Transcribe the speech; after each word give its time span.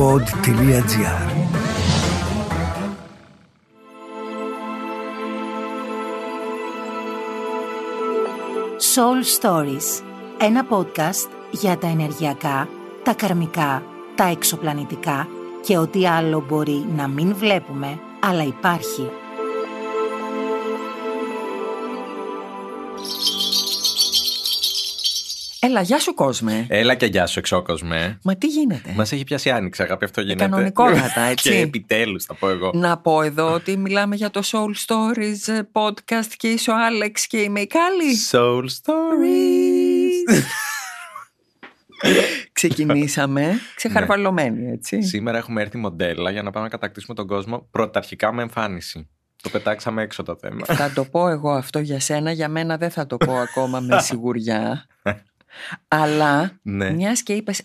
pod.gr 0.00 1.20
Soul 8.94 9.18
Stories 9.40 10.02
Ένα 10.38 10.66
podcast 10.70 11.30
για 11.50 11.78
τα 11.78 11.86
ενεργειακά, 11.86 12.68
τα 13.02 13.14
καρμικά, 13.14 13.82
τα 14.14 14.24
εξωπλανητικά 14.24 15.28
και 15.64 15.78
ό,τι 15.78 16.06
άλλο 16.06 16.44
μπορεί 16.48 16.86
να 16.96 17.08
μην 17.08 17.34
βλέπουμε, 17.34 17.98
αλλά 18.20 18.42
υπάρχει. 18.42 19.19
Έλα, 25.62 25.80
γεια 25.80 25.98
σου 25.98 26.14
κόσμε. 26.14 26.66
Έλα 26.68 26.94
και 26.94 27.06
γεια 27.06 27.26
σου, 27.26 27.38
εξώκοσμε. 27.38 28.18
Μα 28.22 28.36
τι 28.36 28.46
γίνεται; 28.46 28.92
Μας 28.96 29.12
έχει 29.12 29.24
πιάσει 29.24 29.50
άνοιξη, 29.50 29.82
αγάπη, 29.82 30.04
αυτό 30.04 30.20
γίνεται. 30.20 30.44
κανονικότατα, 30.48 31.20
έτσι. 31.30 31.50
και 31.50 31.58
επιτέλους, 31.58 32.24
θα 32.24 32.34
πω 32.34 32.48
εγώ. 32.48 32.70
Να 32.74 32.98
πω 32.98 33.22
εδώ 33.22 33.52
ότι 33.52 33.76
μιλάμε 33.76 34.16
για 34.16 34.30
το 34.30 34.40
Soul 34.44 34.70
Stories 34.86 35.52
ε, 35.52 35.60
podcast 35.72 36.32
και 36.36 36.48
είσαι 36.48 36.70
ο 36.70 36.74
Άλεξ 36.76 37.26
και 37.26 37.36
είμαι 37.38 37.60
η 37.60 37.66
Κάλλη. 37.66 38.16
Soul 38.30 38.64
Stories. 38.64 40.42
Ξεκινήσαμε 42.52 43.58
ξεχαρβαλωμένοι, 43.74 44.70
έτσι. 44.70 45.02
Σήμερα 45.02 45.38
έχουμε 45.38 45.62
έρθει 45.62 45.78
μοντέλα 45.78 46.30
για 46.30 46.42
να 46.42 46.50
πάμε 46.50 46.64
να 46.64 46.70
κατακτήσουμε 46.70 47.14
τον 47.14 47.26
κόσμο 47.26 47.68
πρωταρχικά 47.70 48.32
με 48.32 48.42
εμφάνιση. 48.42 49.08
Το 49.42 49.48
πετάξαμε 49.48 50.02
έξω 50.02 50.22
το 50.22 50.36
θέμα. 50.36 50.64
Θα 50.64 50.92
το 50.94 51.04
πω 51.04 51.28
εγώ 51.28 51.50
αυτό 51.50 51.78
για 51.78 52.00
σένα, 52.00 52.32
για 52.32 52.48
μένα 52.48 52.76
δεν 52.76 52.90
θα 52.90 53.06
το 53.06 53.16
πω 53.16 53.32
ακόμα 53.32 53.80
με 53.80 54.00
σιγουριά. 54.06 54.86
Αλλά 55.88 56.58
Ναι. 56.62 56.90
μιας 56.90 57.22
και 57.22 57.32
είπες. 57.32 57.62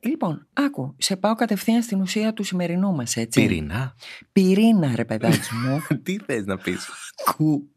Λοιπόν, 0.00 0.46
άκου, 0.52 0.94
σε 0.98 1.16
πάω 1.16 1.34
κατευθείαν 1.34 1.82
στην 1.82 2.00
ουσία 2.00 2.32
του 2.32 2.42
σημερινού 2.42 2.92
μας, 2.94 3.16
έτσι. 3.16 3.40
Πυρήνα. 3.40 3.94
Πυρήνα, 4.32 4.92
ρε 4.96 5.04
παιδάκι 5.04 5.54
μου. 5.54 5.82
Τι 6.04 6.18
θες 6.18 6.44
να 6.44 6.56
πεις; 6.58 6.88
Κου. 7.24 7.68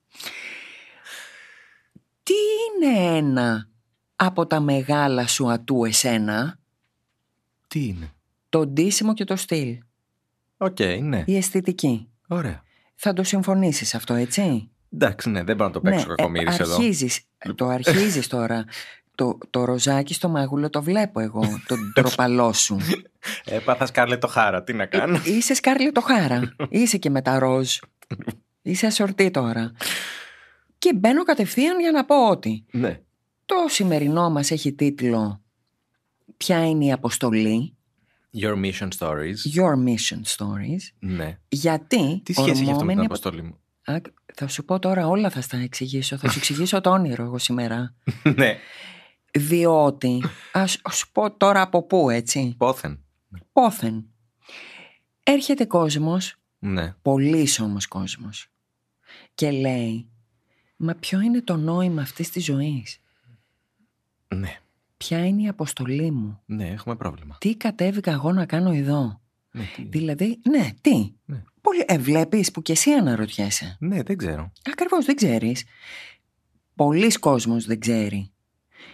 Τι 2.23 2.33
είναι 2.85 3.17
ένα 3.17 3.69
από 4.15 4.45
τα 4.47 4.59
μεγάλα 4.59 5.27
σου 5.27 5.51
ατού 5.51 5.85
εσένα, 5.85 6.59
Τι 7.67 7.85
είναι; 7.85 8.11
το 8.49 8.67
ντύσιμο 8.67 9.13
και 9.13 9.23
το 9.23 9.35
στυλ, 9.35 9.77
Οκ, 10.57 10.79
ναι. 11.01 11.23
η 11.27 11.37
αισθητική. 11.37 12.09
Ωραία. 12.27 12.63
Θα 12.95 13.13
το 13.13 13.23
συμφωνήσεις 13.23 13.95
αυτό, 13.95 14.13
έτσι; 14.13 14.69
Εντάξει, 14.93 15.29
ναι, 15.29 15.43
δεν 15.43 15.55
μπορώ 15.55 15.67
να 15.67 15.73
το 15.73 15.81
παίξω 15.81 16.07
ναι, 16.07 16.15
κακομοίρη 16.15 16.53
εδώ. 16.59 16.75
αρχίζεις, 16.75 17.21
το 17.55 17.67
αρχίζεις 17.67 18.27
τώρα. 18.27 18.65
Το, 19.19 19.37
το 19.49 19.63
ροζάκι 19.65 20.13
στο 20.13 20.29
μάγουλο 20.29 20.69
το 20.69 20.83
βλέπω 20.83 21.19
εγώ, 21.19 21.43
το 21.67 21.79
ντροπαλό 21.95 22.53
σου. 22.53 22.77
Έπαθα 23.45 23.85
Scarlett 23.85 24.27
O'Hara, 24.27 24.63
τι 24.63 24.73
να 24.73 24.85
κάνω; 24.85 25.15
Ε, 25.15 25.21
Είσαι 25.31 25.53
Scarlett 25.53 26.01
O'Hara. 26.01 26.55
Είσαι 26.69 26.97
και 26.97 27.09
με 27.09 27.21
τα 27.21 27.39
ροζ. 27.39 27.75
Είσαι 28.61 28.85
ασορτή 28.85 29.31
τώρα. 29.31 29.71
Και 30.77 30.93
μπαίνω 30.95 31.23
κατευθείαν 31.23 31.79
για 31.79 31.91
να 31.91 32.05
πω 32.05 32.29
ότι 32.29 32.65
ναι. 32.71 32.99
το 33.45 33.55
σημερινό 33.67 34.29
μας 34.29 34.51
έχει 34.51 34.73
τίτλο 34.73 35.41
«Ποια 36.37 36.65
είναι 36.69 36.85
η 36.85 36.91
αποστολή» 36.91 37.73
Your 38.41 38.55
mission 38.65 38.87
stories. 38.99 39.55
Your 39.55 39.73
Mission 39.87 40.21
Stories 40.37 40.81
Ναι. 40.99 41.37
γιατί 41.47 42.21
Τι 42.23 42.33
σχέση 42.33 42.49
έχει 42.49 42.51
αυτό 42.51 42.63
με 42.63 42.63
την 42.63 42.67
ορμόμενη 42.73 42.99
απο- 42.99 43.05
αποστολή 43.05 43.41
μου; 43.41 43.57
Α, 43.83 43.95
θα 44.35 44.47
σου 44.47 44.65
πω 44.65 44.79
τώρα 44.79 45.07
όλα 45.07 45.29
θα 45.29 45.41
στα 45.41 45.57
εξηγήσω 45.57 46.17
θα 46.17 46.29
σου 46.29 46.37
εξηγήσω 46.37 46.81
το 46.81 46.89
όνειρο 46.89 47.23
εγώ 47.23 47.37
σήμερα 47.37 47.95
ναι. 48.35 48.57
Διότι 49.31 50.23
ας 50.51 50.81
σου 50.91 51.11
πω 51.11 51.31
τώρα 51.31 51.61
από 51.61 51.83
πού 51.83 52.09
έτσι 52.09 52.55
Πόθεν. 52.57 53.03
πόθεν 53.51 54.05
έρχεται 55.23 55.65
κόσμος 55.65 56.35
Ναι. 56.59 56.93
πολλής 57.01 57.59
όμως 57.59 57.87
κόσμος 57.87 58.47
και 59.35 59.51
λέει 59.51 60.09
μα 60.77 60.93
ποιο 60.95 61.19
είναι 61.19 61.41
το 61.41 61.55
νόημα 61.55 62.01
αυτής 62.01 62.29
της 62.29 62.45
ζωής; 62.45 63.01
Ναι. 64.35 64.59
ποια 64.97 65.25
είναι 65.25 65.41
η 65.41 65.47
αποστολή 65.47 66.11
μου; 66.11 66.39
Ναι, 66.45 66.67
έχουμε 66.67 66.95
πρόβλημα. 66.95 67.37
τι 67.39 67.55
κατέβηκα 67.55 68.11
εγώ 68.11 68.31
να 68.33 68.45
κάνω 68.45 68.71
εδώ; 68.71 69.21
Ναι, 69.51 69.63
τι... 69.75 69.81
δηλαδή 69.83 70.39
ναι 70.49 70.69
τι; 70.81 71.13
Ναι. 71.25 71.43
Πολύ, 71.61 71.83
ε, 71.87 71.97
βλέπεις 71.97 72.51
που 72.51 72.61
και 72.61 72.71
εσύ 72.71 72.91
αναρωτιέσαι 72.91 73.77
ναι, 73.79 74.03
δεν 74.03 74.17
ξέρω. 74.17 74.51
Ακριβώς 74.71 75.05
δεν 75.05 75.15
ξέρεις. 75.15 75.63
Πολλοί 76.75 77.11
κόσμος 77.11 77.65
δεν 77.65 77.79
ξέρει. 77.79 78.31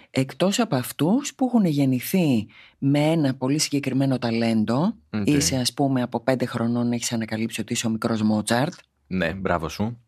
Εκτός 0.10 0.60
από 0.60 0.76
αυτούς 0.76 1.36
που 1.36 1.46
έχουν 1.46 1.66
γεννηθεί 1.66 2.48
με 2.78 3.00
ένα 3.00 3.34
πολύ 3.36 3.60
συγκεκριμένο 3.60 4.18
ταλέντο, 4.18 4.96
Οκ. 5.14 5.28
είσαι 5.28 5.56
ας 5.56 5.74
πούμε 5.74 6.02
από 6.02 6.20
πέντε 6.20 6.46
χρονών 6.46 6.92
έχεις 6.92 7.12
ανακαλύψει 7.12 7.62
ότι 7.62 7.74
είσαι 7.74 7.88
ο 7.88 7.90
μικρός 7.90 8.22
Μότσαρτ, 8.22 8.74
Ναι, 9.08 9.34
μπράβο 9.34 9.70
σου. 9.70 10.00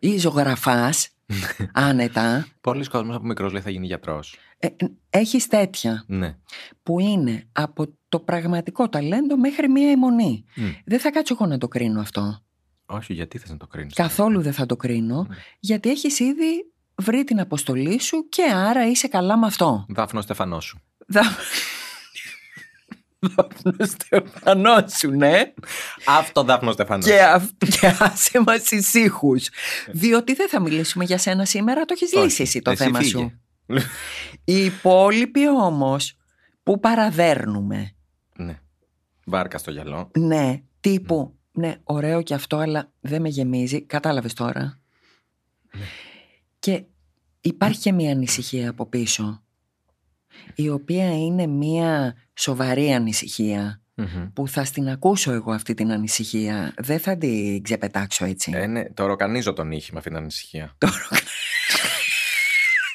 ή 0.00 0.18
ζωγραφάς, 0.18 1.08
άνετα, 1.72 2.46
Πολλοί 2.60 2.84
κόσμος 2.88 3.16
από 3.16 3.26
μικρός 3.26 3.52
λέει 3.52 3.62
θα 3.62 3.70
γίνει 3.70 3.86
γιατρός. 3.86 4.36
ε, 4.58 4.68
έχεις 5.10 5.46
τέτοια 5.46 6.04
Ναι. 6.06 6.36
που 6.82 7.00
είναι 7.00 7.44
από 7.52 7.86
το 8.08 8.20
πραγματικό 8.20 8.88
ταλέντο 8.88 9.36
μέχρι 9.38 9.68
μία 9.68 9.90
αιμονή. 9.90 10.44
Μμ. 10.56 10.64
Δεν 10.84 10.98
θα 11.00 11.10
κάτσω 11.10 11.36
εγώ 11.40 11.50
να 11.50 11.58
το 11.58 11.68
κρίνω 11.68 12.00
αυτό. 12.00 12.38
Όχι, 12.86 13.12
γιατί 13.12 13.38
θες 13.38 13.50
να 13.50 13.56
το 13.56 13.66
κρίνεις; 13.66 13.94
Καθόλου 13.94 14.40
δεν 14.42 14.52
θα 14.52 14.66
το 14.66 14.76
κρίνω, 14.76 15.26
Ναι. 15.28 15.36
γιατί 15.60 15.90
έχεις 15.90 16.18
ήδη 16.20 16.72
βρει 17.02 17.24
την 17.24 17.40
αποστολή 17.40 18.00
σου 18.00 18.28
και 18.28 18.42
άρα 18.54 18.86
είσαι 18.88 19.08
καλά 19.08 19.38
με 19.38 19.46
αυτό. 19.46 19.86
Δάφνο 19.88 20.20
Στεφανό 20.20 20.60
σου. 20.60 20.78
Δα- 21.06 21.36
Δάφνο 23.18 23.72
Στεφανό 23.86 24.84
σου, 24.88 25.10
ναι. 25.10 25.52
Αυτό 26.06 26.42
Δάφνο 26.42 26.72
Στεφανό. 26.72 27.02
Και, 27.04 27.22
αυ- 27.22 27.64
και 27.80 27.86
άσε 27.98 28.42
μας 28.46 28.70
ησύχου. 28.70 29.34
Διότι 29.92 30.34
δεν 30.34 30.48
θα 30.48 30.60
μιλήσουμε 30.60 31.04
για 31.04 31.18
σένα 31.18 31.44
σήμερα, 31.44 31.84
το 31.84 31.94
έχεις 31.96 32.14
λύσει 32.14 32.42
εσύ 32.42 32.62
το 32.62 32.76
θέμα 32.76 33.02
σου. 33.02 33.32
Οι 34.44 34.64
υπόλοιποι 34.64 35.48
όμως 35.48 36.16
που 36.62 36.80
παραδέρνουμε, 36.80 37.94
ναι. 38.36 38.58
Βάρκα 39.26 39.58
στο 39.58 39.70
γυαλό. 39.70 40.10
ναι, 40.18 40.60
τύπου, 40.80 41.38
ναι, 41.52 41.74
ωραίο 41.84 42.22
και 42.22 42.34
αυτό, 42.34 42.56
αλλά 42.56 42.92
δεν 43.00 43.20
με 43.20 43.28
γεμίζει. 43.28 43.82
Κατάλαβες 43.82 44.32
τώρα. 44.32 44.78
Και 46.64 46.84
υπάρχει 47.40 47.80
και 47.80 47.92
μια 47.92 48.12
ανησυχία 48.12 48.70
από 48.70 48.86
πίσω, 48.86 49.42
η 50.54 50.68
οποία 50.68 51.16
είναι 51.16 51.46
μια 51.46 52.14
σοβαρή 52.34 52.92
ανησυχία. 52.92 53.78
Μμμ. 53.96 54.32
που 54.32 54.48
θα 54.48 54.64
στην 54.64 54.88
ακούσω 54.88 55.32
εγώ 55.32 55.52
αυτή 55.52 55.74
την 55.74 55.92
ανησυχία. 55.92 56.74
Δεν 56.76 56.98
θα 56.98 57.16
την 57.16 57.62
ξεπετάξω 57.62 58.24
έτσι. 58.24 58.52
Ε, 58.54 58.66
ναι, 58.66 58.90
το 58.90 59.06
ροκανίζω 59.06 59.52
τον 59.52 59.72
ήχη 59.72 59.92
με 59.92 59.98
αυτήν 59.98 60.12
την 60.12 60.22
ανησυχία. 60.22 60.76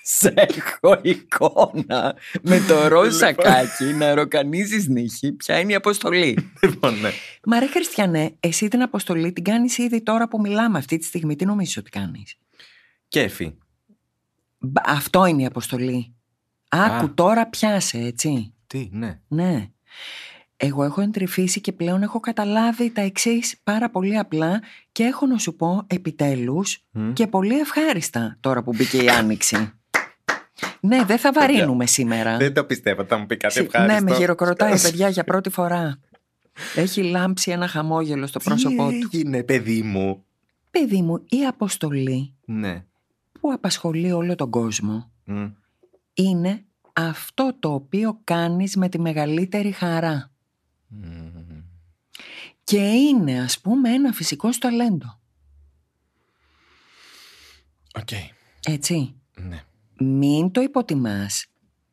Σε 0.03 0.33
έχω 0.35 0.99
εικόνα 1.01 2.15
με 2.41 2.59
το 2.67 2.87
ροζ 2.87 3.15
σακάκι 3.15 3.83
να 3.83 4.13
ροκανίζεις 4.13 4.87
νύχη. 4.87 5.31
Ποια 5.31 5.59
είναι 5.59 5.71
η 5.71 5.75
αποστολή. 5.75 6.51
λοιπόν, 6.61 6.99
ναι. 6.99 7.09
Μα 7.43 7.59
ρε 7.59 7.67
Χριστιανέ, 7.67 8.35
εσύ 8.39 8.67
την 8.67 8.81
αποστολή 8.81 9.33
την 9.33 9.43
κάνεις 9.43 9.77
ήδη 9.77 10.03
τώρα 10.03 10.27
που 10.27 10.39
μιλάμε 10.39 10.77
αυτή 10.77 10.97
τη 10.97 11.05
στιγμή. 11.05 11.35
Τι 11.35 11.45
νομίζεις 11.45 11.77
ότι 11.77 11.89
κάνεις; 11.89 12.35
Κέφι. 13.09 13.53
Μπα, 14.59 14.81
Αυτό 14.85 15.25
είναι 15.25 15.41
η 15.41 15.45
αποστολή. 15.45 16.13
Άκου 16.69 17.05
Α. 17.05 17.13
τώρα 17.13 17.47
πιάσε 17.47 17.97
έτσι. 17.97 18.53
Τι, 18.67 18.89
ναι. 18.91 19.19
Ναι. 19.27 19.69
Εγώ 20.57 20.83
έχω 20.83 21.01
εντρυφήσει 21.01 21.61
και 21.61 21.71
πλέον 21.71 22.01
έχω 22.03 22.19
καταλάβει 22.19 22.91
τα 22.91 23.01
εξής 23.01 23.59
πάρα 23.63 23.89
πολύ 23.89 24.17
απλά 24.17 24.61
και 24.91 25.03
έχω 25.03 25.25
να 25.25 25.37
σου 25.37 25.55
πω 25.55 25.83
επιτέλους 25.87 26.83
Μμ. 26.91 27.13
και 27.13 27.27
πολύ 27.27 27.59
ευχάριστα 27.59 28.37
τώρα 28.39 28.63
που 28.63 28.73
μπήκε 28.75 28.97
η 28.97 29.09
άνοιξη. 29.09 29.71
ναι, 30.79 31.03
δεν 31.03 31.17
θα 31.17 31.31
βαρύνουμε 31.31 31.85
σήμερα. 31.85 32.37
Δεν 32.37 32.53
το 32.53 32.63
πιστεύω, 32.65 33.05
θα 33.05 33.17
μου 33.17 33.25
πει 33.25 33.37
κάτι 33.37 33.53
Συ- 33.53 33.65
ευχάριστο. 33.65 33.93
Ναι, 34.03 34.11
με 34.11 34.17
χειροκροτάει 34.17 34.79
παιδιά 34.81 35.09
για 35.09 35.23
πρώτη 35.23 35.49
φορά. 35.49 35.99
Έχει 36.75 37.03
λάμψει 37.03 37.51
ένα 37.51 37.67
χαμόγελο 37.67 38.27
στο 38.27 38.39
πρόσωπό 38.39 38.87
Τι 38.89 38.99
του. 38.99 39.09
έγινε, 39.13 39.43
παιδί 39.43 39.81
μου; 39.81 40.23
Παιδί 40.71 41.01
μου, 41.01 41.23
η 41.29 41.45
αποστολή 41.45 42.33
Ναι. 42.45 42.83
Που 43.41 43.51
απασχολεί 43.51 44.11
όλο 44.11 44.35
τον 44.35 44.49
κόσμο 44.49 45.11
Μμ. 45.25 45.47
είναι 46.13 46.63
αυτό 46.93 47.55
το 47.59 47.73
οποίο 47.73 48.19
κάνεις 48.23 48.75
με 48.75 48.89
τη 48.89 48.99
μεγαλύτερη 48.99 49.71
χαρά. 49.71 50.31
Μμ. 50.87 51.27
Και 52.63 52.77
είναι 52.81 53.39
ας 53.41 53.59
πούμε 53.59 53.89
ένα 53.89 54.11
φυσικό 54.13 54.51
σου 54.51 54.59
ταλέντο. 54.59 55.19
Οκ. 57.95 58.09
Έτσι. 58.65 59.13
Ναι. 59.35 59.63
Μην 59.99 60.51
το 60.51 60.61
υποτιμάς. 60.61 61.45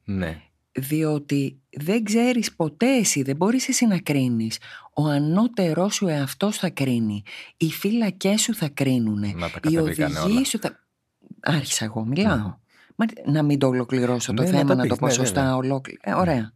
Ναι. 0.05 0.41
Διότι 0.73 1.61
δεν 1.71 2.05
ξέρεις 2.05 2.55
ποτέ 2.55 2.97
εσύ, 2.97 3.23
δεν 3.23 3.37
μπορείς 3.37 3.69
εσύ 3.69 3.87
να 3.87 3.99
κρίνεις. 3.99 4.59
Ο 4.95 5.05
ανώτερός 5.07 5.95
σου 5.95 6.07
εαυτός 6.07 6.57
θα 6.57 6.71
κρίνει. 6.71 7.23
Οι 7.57 7.71
φύλακές 7.71 8.41
σου 8.41 8.55
θα 8.55 8.69
κρίνουνε. 8.69 9.33
Να 9.37 9.51
τα 9.51 9.57
Οι 9.57 9.61
κατεβήκανε 9.61 10.19
οδηγοί 10.19 10.37
όλα. 10.37 10.45
σου 10.45 10.59
θα... 10.59 10.86
Άρχισα 11.49 11.85
εγώ, 11.85 12.05
μιλάω. 12.05 12.55
Μα, 12.97 13.07
να 13.33 13.43
μην 13.43 13.59
το 13.59 13.67
ολοκληρώσω 13.67 14.35
το 14.35 14.43
Ναι, 14.43 14.51
ναι, 14.51 14.57
θέμα, 14.57 14.69
το 14.69 14.75
να 14.75 14.83
το 14.83 14.89
πεις, 14.89 14.99
πω 14.99 15.07
ναι, 15.07 15.13
σωστά 15.13 15.41
βέβαια. 15.41 15.57
ολόκληρο. 15.57 16.01
Ε, 16.03 16.13
ωραία. 16.13 16.53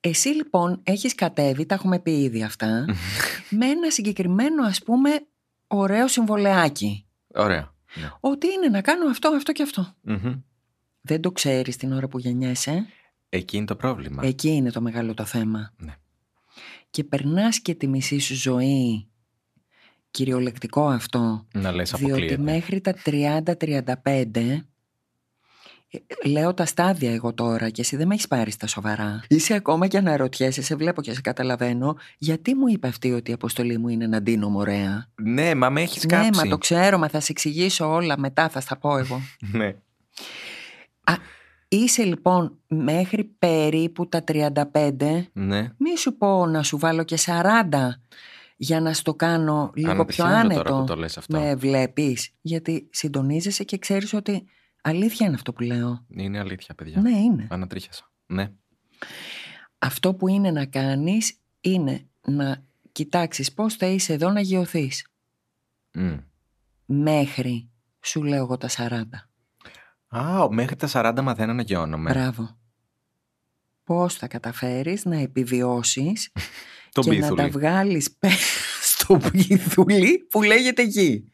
Εσύ 0.00 0.28
λοιπόν 0.28 0.80
έχεις 0.82 1.14
κατέβει, 1.14 1.66
τα 1.66 1.74
έχουμε 1.74 1.98
πει 1.98 2.22
ήδη 2.22 2.42
αυτά, 2.42 2.84
με 3.58 3.66
ένα 3.66 3.90
συγκεκριμένο 3.90 4.66
ας 4.66 4.82
πούμε 4.82 5.10
ωραίο 5.66 6.08
συμβολεάκι. 6.08 7.06
Ωραία. 7.34 7.72
Ναι. 7.94 8.10
Ότι 8.20 8.46
είναι 8.52 8.68
να 8.68 8.80
κάνω 8.80 9.08
αυτό, 9.10 9.28
αυτό 9.28 9.52
και 9.52 9.62
αυτό. 9.62 9.94
Μμμ. 10.00 10.34
Δεν 11.00 11.20
το 11.20 11.32
ξέρεις 11.32 11.76
την 11.76 11.92
ώρα 11.92 12.08
που 12.08 12.18
γεννιέσαι; 12.18 12.86
Εκεί 13.28 13.56
είναι 13.56 13.66
το 13.66 13.76
πρόβλημα. 13.76 14.22
Εκεί 14.26 14.48
είναι 14.48 14.70
το 14.70 14.80
μεγάλο 14.80 15.14
το 15.14 15.24
θέμα. 15.24 15.72
Ναι. 15.76 15.94
Και 16.90 17.04
περνάς 17.04 17.60
και 17.60 17.74
τη 17.74 17.86
μισή 17.86 18.18
σου 18.18 18.34
ζωή, 18.34 19.08
κυριολεκτικό 20.14 20.88
αυτό, 20.88 21.46
Να 21.52 21.72
λες 21.72 21.90
διότι 21.90 22.12
αποκλείεται. 22.12 22.42
μέχρι 22.42 22.80
τα 22.80 22.94
30-35 23.04 24.62
ε, 25.90 26.28
Λέω 26.28 26.54
τα 26.54 26.64
στάδια 26.66 27.12
εγώ 27.12 27.34
τώρα 27.34 27.68
και 27.70 27.80
εσύ 27.80 27.96
δεν 27.96 28.06
με 28.06 28.14
έχεις 28.14 28.28
πάρει 28.28 28.50
στα 28.50 28.66
σοβαρά. 28.66 29.24
Είσαι 29.28 29.54
ακόμα 29.54 29.86
και 29.86 29.98
αναρωτιέσαι, 29.98 30.62
σε 30.62 30.74
βλέπω 30.76 31.02
και 31.02 31.14
σε 31.14 31.20
καταλαβαίνω, 31.20 31.96
γιατί 32.18 32.54
μου 32.54 32.68
είπε 32.68 32.88
αυτή 32.88 33.12
ότι 33.12 33.30
η 33.30 33.34
αποστολή 33.34 33.78
μου 33.78 33.88
είναι 33.88 34.06
να 34.06 34.22
ντύνω 34.22 34.48
μωρέα. 34.48 35.08
Ναι, 35.22 35.54
μα 35.54 35.70
με 35.70 35.80
έχεις 35.80 36.04
Ναι, 36.04 36.16
κάψει. 36.16 36.40
μα 36.40 36.48
το 36.48 36.58
ξέρω, 36.58 36.98
μα 36.98 37.08
θα 37.08 37.20
σε 37.20 37.32
εξηγήσω 37.32 37.92
όλα 37.92 38.18
μετά, 38.18 38.48
θα 38.48 38.60
στα 38.60 38.76
πω 38.76 38.96
εγώ. 38.96 39.20
Ναι. 39.52 39.74
Είσαι 41.68 42.04
λοιπόν 42.04 42.58
μέχρι 42.66 43.24
περίπου 43.24 44.08
τα 44.08 44.24
35, 44.26 44.52
ναι. 45.32 45.68
μη 45.76 45.96
σου 45.98 46.16
πω 46.16 46.46
να 46.46 46.62
σου 46.62 46.78
βάλω 46.78 47.04
και 47.04 47.18
40 47.26 47.32
για 48.56 48.80
να 48.80 48.92
στο 48.92 49.14
κάνω 49.14 49.70
λίγο 49.74 50.04
πιο 50.04 50.24
Ανατυχαίνω 50.24 50.28
άνετο. 50.28 50.62
Τώρα 50.62 50.80
που 50.80 50.86
το 50.86 50.96
λες 50.96 51.18
αυτό. 51.18 51.40
Με 51.40 51.54
βλέπεις, 51.54 52.30
γιατί 52.40 52.88
συντονίζεσαι 52.92 53.64
και 53.64 53.78
ξέρεις 53.78 54.12
ότι 54.12 54.44
αλήθεια 54.82 55.26
είναι 55.26 55.34
αυτό 55.34 55.52
που 55.52 55.62
λέω. 55.62 56.04
Είναι 56.08 56.38
αλήθεια, 56.38 56.74
παιδιά. 56.74 57.00
Ναι, 57.00 57.18
είναι. 57.18 57.46
Ανατρίχιασα. 57.50 58.10
Ναι. 58.26 58.52
Αυτό 59.78 60.14
που 60.14 60.28
είναι 60.28 60.50
να 60.50 60.66
κάνεις 60.66 61.38
είναι 61.60 62.06
να 62.26 62.64
κοιτάξεις 62.92 63.52
πώς 63.52 63.74
θα 63.74 63.86
είσαι 63.86 64.12
εδώ 64.12 64.30
να 64.30 64.40
γιωθείς. 64.40 65.06
Μμ. 65.92 66.16
Μέχρι, 66.86 67.70
σου 68.00 68.22
λέω 68.22 68.42
εγώ 68.42 68.56
τα 68.56 68.68
40. 68.68 69.02
Α, 70.16 70.48
μέχρι 70.50 70.76
τα 70.76 70.88
40 70.92 71.22
μαθαίνω 71.22 71.52
να 71.52 71.62
γιώνομαι. 71.62 72.10
Μπράβο. 72.10 72.58
Πώς 73.84 74.14
θα 74.14 74.26
καταφέρεις 74.26 75.04
να 75.04 75.16
επιβιώσεις 75.16 76.32
Το 76.94 77.00
και 77.00 77.18
να 77.18 77.34
τα 77.34 77.48
βγάλεις 77.48 78.16
πέρα 78.18 78.34
στο 78.82 79.20
πίθουλι 79.32 80.26
που 80.30 80.42
λέγεται 80.42 80.82
γη. 80.82 81.32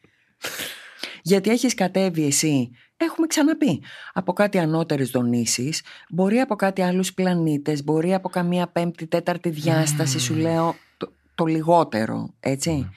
Γιατί 1.21 1.49
έχεις 1.49 1.73
κατέβει 1.73 2.25
εσύ, 2.25 2.69
έχουμε 2.97 3.27
ξαναπεί, 3.27 3.83
από 4.13 4.33
κάτι 4.33 4.57
ανώτερες 4.57 5.09
δονήσεις, 5.09 5.81
μπορεί 6.09 6.39
από 6.39 6.55
κάτι 6.55 6.81
άλλους 6.81 7.13
πλανήτες, 7.13 7.83
μπορεί 7.83 8.13
από 8.13 8.29
καμία 8.29 8.67
πέμπτη, 8.67 9.07
τέταρτη 9.07 9.49
διάσταση, 9.49 10.19
σου 10.19 10.35
λέω 10.35 10.75
το, 10.97 11.13
το 11.35 11.45
λιγότερο, 11.45 12.33
έτσι. 12.39 12.89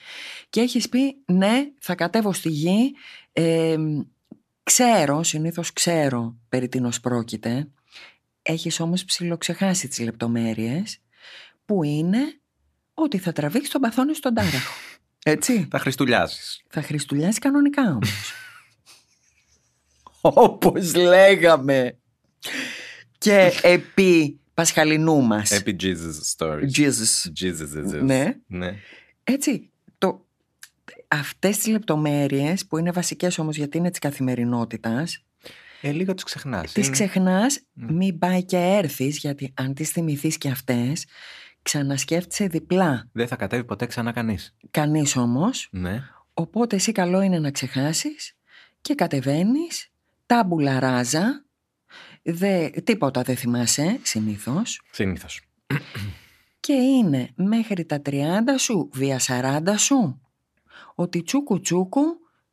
Και 0.51 0.61
έχεις 0.61 0.89
πει, 0.89 1.17
ναι, 1.27 1.65
θα 1.79 1.95
κατέβω 1.95 2.33
στη 2.33 2.49
γη, 2.49 2.95
ε, 3.33 3.77
ξέρω, 4.63 5.23
συνήθως 5.23 5.73
ξέρω 5.73 6.37
περί 6.49 6.69
τίνος 6.69 7.01
πρόκειται, 7.01 7.69
έχεις 8.43 8.81
όμως 8.81 9.05
ψιλοξεχάσει 9.05 9.89
τις 9.89 10.01
λεπτομέρειες, 10.01 10.99
που 11.65 11.83
είναι 11.83 12.39
ότι 12.95 13.19
θα 13.19 13.33
τραβήξεις 13.33 13.71
τον 13.73 13.81
παθόνι 13.81 14.15
στον 14.15 14.35
τάραχο. 14.35 14.73
Έτσι. 15.25 15.67
Τα 15.71 15.79
χριστουλιάσεις. 15.79 16.63
Θα 16.69 16.83
χριστουλιάσει 16.83 17.39
κανονικά 17.39 17.83
όμως. 17.83 18.33
Όπως 20.21 20.95
λέγαμε. 20.95 21.99
Και 23.19 23.53
επί 23.63 24.39
Πασχαλινού 24.55 25.21
μας. 25.23 25.51
Επί 25.51 25.77
Jesus 25.81 26.37
stories. 26.37 26.69
Jesus. 26.77 27.31
Jesus 27.43 27.85
is 27.85 27.95
it. 27.99 28.03
Ναι. 28.03 28.35
ναι. 28.47 28.75
Έτσι, 29.25 29.71
το, 29.99 30.27
αυτές 31.09 31.57
τις 31.59 31.67
λεπτομέρειες 31.67 32.67
που 32.67 32.79
είναι 32.79 32.91
βασικές 32.91 33.39
όμως 33.39 33.57
γιατί 33.57 33.79
είναι 33.79 33.91
της 33.91 33.99
καθημερινότητας 33.99 35.23
Ε, 35.81 35.91
λίγο 35.91 36.15
τους 36.15 36.25
ξεχνάς. 36.25 36.73
τις 36.73 36.85
Είναι- 36.87 36.93
ξεχνάς 36.93 37.61
μην 37.73 38.19
πάει 38.19 38.45
και 38.45 38.57
έρθεις 38.57 39.17
γιατί 39.19 39.53
αν 39.57 39.75
τις 39.75 39.91
θυμηθείς 39.91 40.39
και 40.39 40.49
αυτές 40.49 41.07
ξανασκέφτεσαι 41.65 42.47
διπλά 42.47 43.09
Δεν 43.13 43.29
θα 43.29 43.37
κατέβει 43.37 43.65
ποτέ 43.65 43.87
ξανά 43.87 44.13
κανείς. 44.13 44.55
κανείς 44.71 45.17
όμως 45.17 45.69
Ναι. 45.71 46.03
Οπότε 46.35 46.77
εσύ 46.77 46.93
καλό 46.93 47.21
είναι 47.21 47.39
να 47.39 47.51
ξεχάσεις 47.51 48.37
και 48.81 48.95
κατεβαίνεις, 48.95 49.91
τάμπουλα 50.27 50.81
ράζα, 50.81 51.45
δε, 52.23 52.69
τίποτα 52.71 53.23
δεν 53.23 53.37
θυμάσαι 53.37 53.99
συνήθως 54.03 54.81
Συνήθως. 54.91 55.41
και 56.61 56.73
είναι 56.73 57.29
μέχρι 57.35 57.85
τα 57.85 58.01
30 58.05 58.21
σου, 58.59 58.91
βία 58.93 59.19
40 59.27 59.75
σου, 59.79 60.21
ότι 60.95 61.23
τσούκου 61.23 61.61
τσούκου 61.61 62.03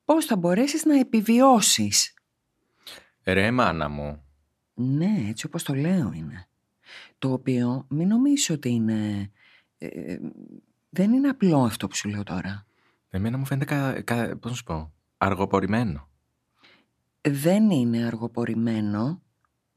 πώς 0.05 0.25
θα 0.25 0.37
μπορέσεις 0.37 0.85
να 0.85 0.99
επιβιώσεις. 0.99 2.13
Ρε 3.23 3.51
μάνα 3.51 3.89
μου. 3.89 4.23
Ναι, 4.73 5.25
έτσι 5.29 5.45
όπως 5.45 5.63
το 5.63 5.73
λέω 5.73 6.11
είναι. 6.15 6.47
Το 7.19 7.31
οποίο 7.31 7.85
μην 7.89 8.07
νομίζεις 8.07 8.49
ότι 8.49 8.69
είναι... 8.69 9.31
ε, 9.77 10.17
δεν 10.89 11.13
είναι 11.13 11.27
απλό 11.29 11.63
αυτό 11.63 11.87
που 11.87 11.95
σου 11.95 12.09
λέω 12.09 12.23
τώρα. 12.23 12.65
Εμένα 13.09 13.37
μου 13.37 13.45
φαίνεται, 13.45 13.75
κα, 13.75 14.01
κα- 14.01 14.37
πώς 14.37 14.51
να 14.51 14.57
σου 14.57 14.63
πω, 14.63 14.93
αργοπορημένο. 15.17 16.09
δεν 17.21 17.69
είναι 17.69 18.05
αργοπορημένο 18.05 19.21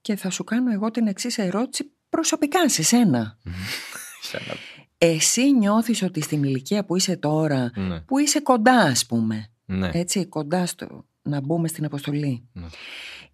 και 0.01 0.17
θα 0.17 0.31
σου 0.31 0.45
κάνω 0.45 0.73
εγώ 0.73 0.91
την 0.91 1.07
εξής 1.07 1.39
ερώτηση 1.39 1.91
προσωπικά 2.09 2.69
σε 2.69 2.83
σένα. 2.83 3.39
Σένα. 4.23 4.55
Εσύ 4.99 5.53
νιώθεις 5.53 6.03
ότι 6.03 6.21
στην 6.21 6.43
ηλικία 6.43 6.85
που 6.85 6.97
είσαι 6.97 7.17
τώρα, 7.17 7.71
ναι. 7.75 8.01
που 8.01 8.19
είσαι 8.19 8.41
κοντά 8.41 8.77
ας 8.79 9.07
πούμε, 9.07 9.47
ναι. 9.65 9.91
έτσι 9.93 10.27
κοντά 10.27 10.67
στο 10.67 11.07
να 11.23 11.41
μπούμε 11.41 11.69
στην 11.69 11.85
αποστολή, 11.85 12.49
Ναι. 12.53 12.67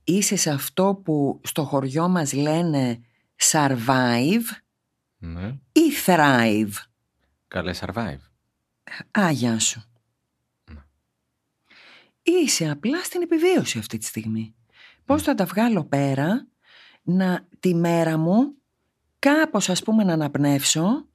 είσαι 0.05 0.37
σε 0.37 0.51
αυτό 0.51 1.01
που 1.05 1.41
στο 1.45 1.65
χωριό 1.65 2.09
μας 2.09 2.33
λένε 2.33 3.01
survive 3.41 4.45
ναι. 5.19 5.49
ή 5.73 5.81
thrive. 6.07 6.73
Καλές 7.49 7.83
survive. 7.87 8.21
Άγια 9.11 9.59
σου. 9.59 9.83
Ναι. 10.73 10.81
Είσαι 12.23 12.71
απλά 12.71 13.03
στην 13.03 13.23
επιβίωση 13.23 13.79
αυτή 13.79 13.99
τη 13.99 14.05
στιγμή. 14.05 14.55
Πώς 15.05 15.23
θα 15.23 15.35
τα 15.35 15.45
βγάλω 15.45 15.85
πέρα, 15.85 16.47
να 17.03 17.47
τη 17.61 17.75
μέρα 17.75 18.17
μου 18.19 18.55
κάπως 19.19 19.69
ας 19.69 19.83
πούμε 19.83 20.05
να 20.05 20.13
αναπνεύσω 20.13 21.07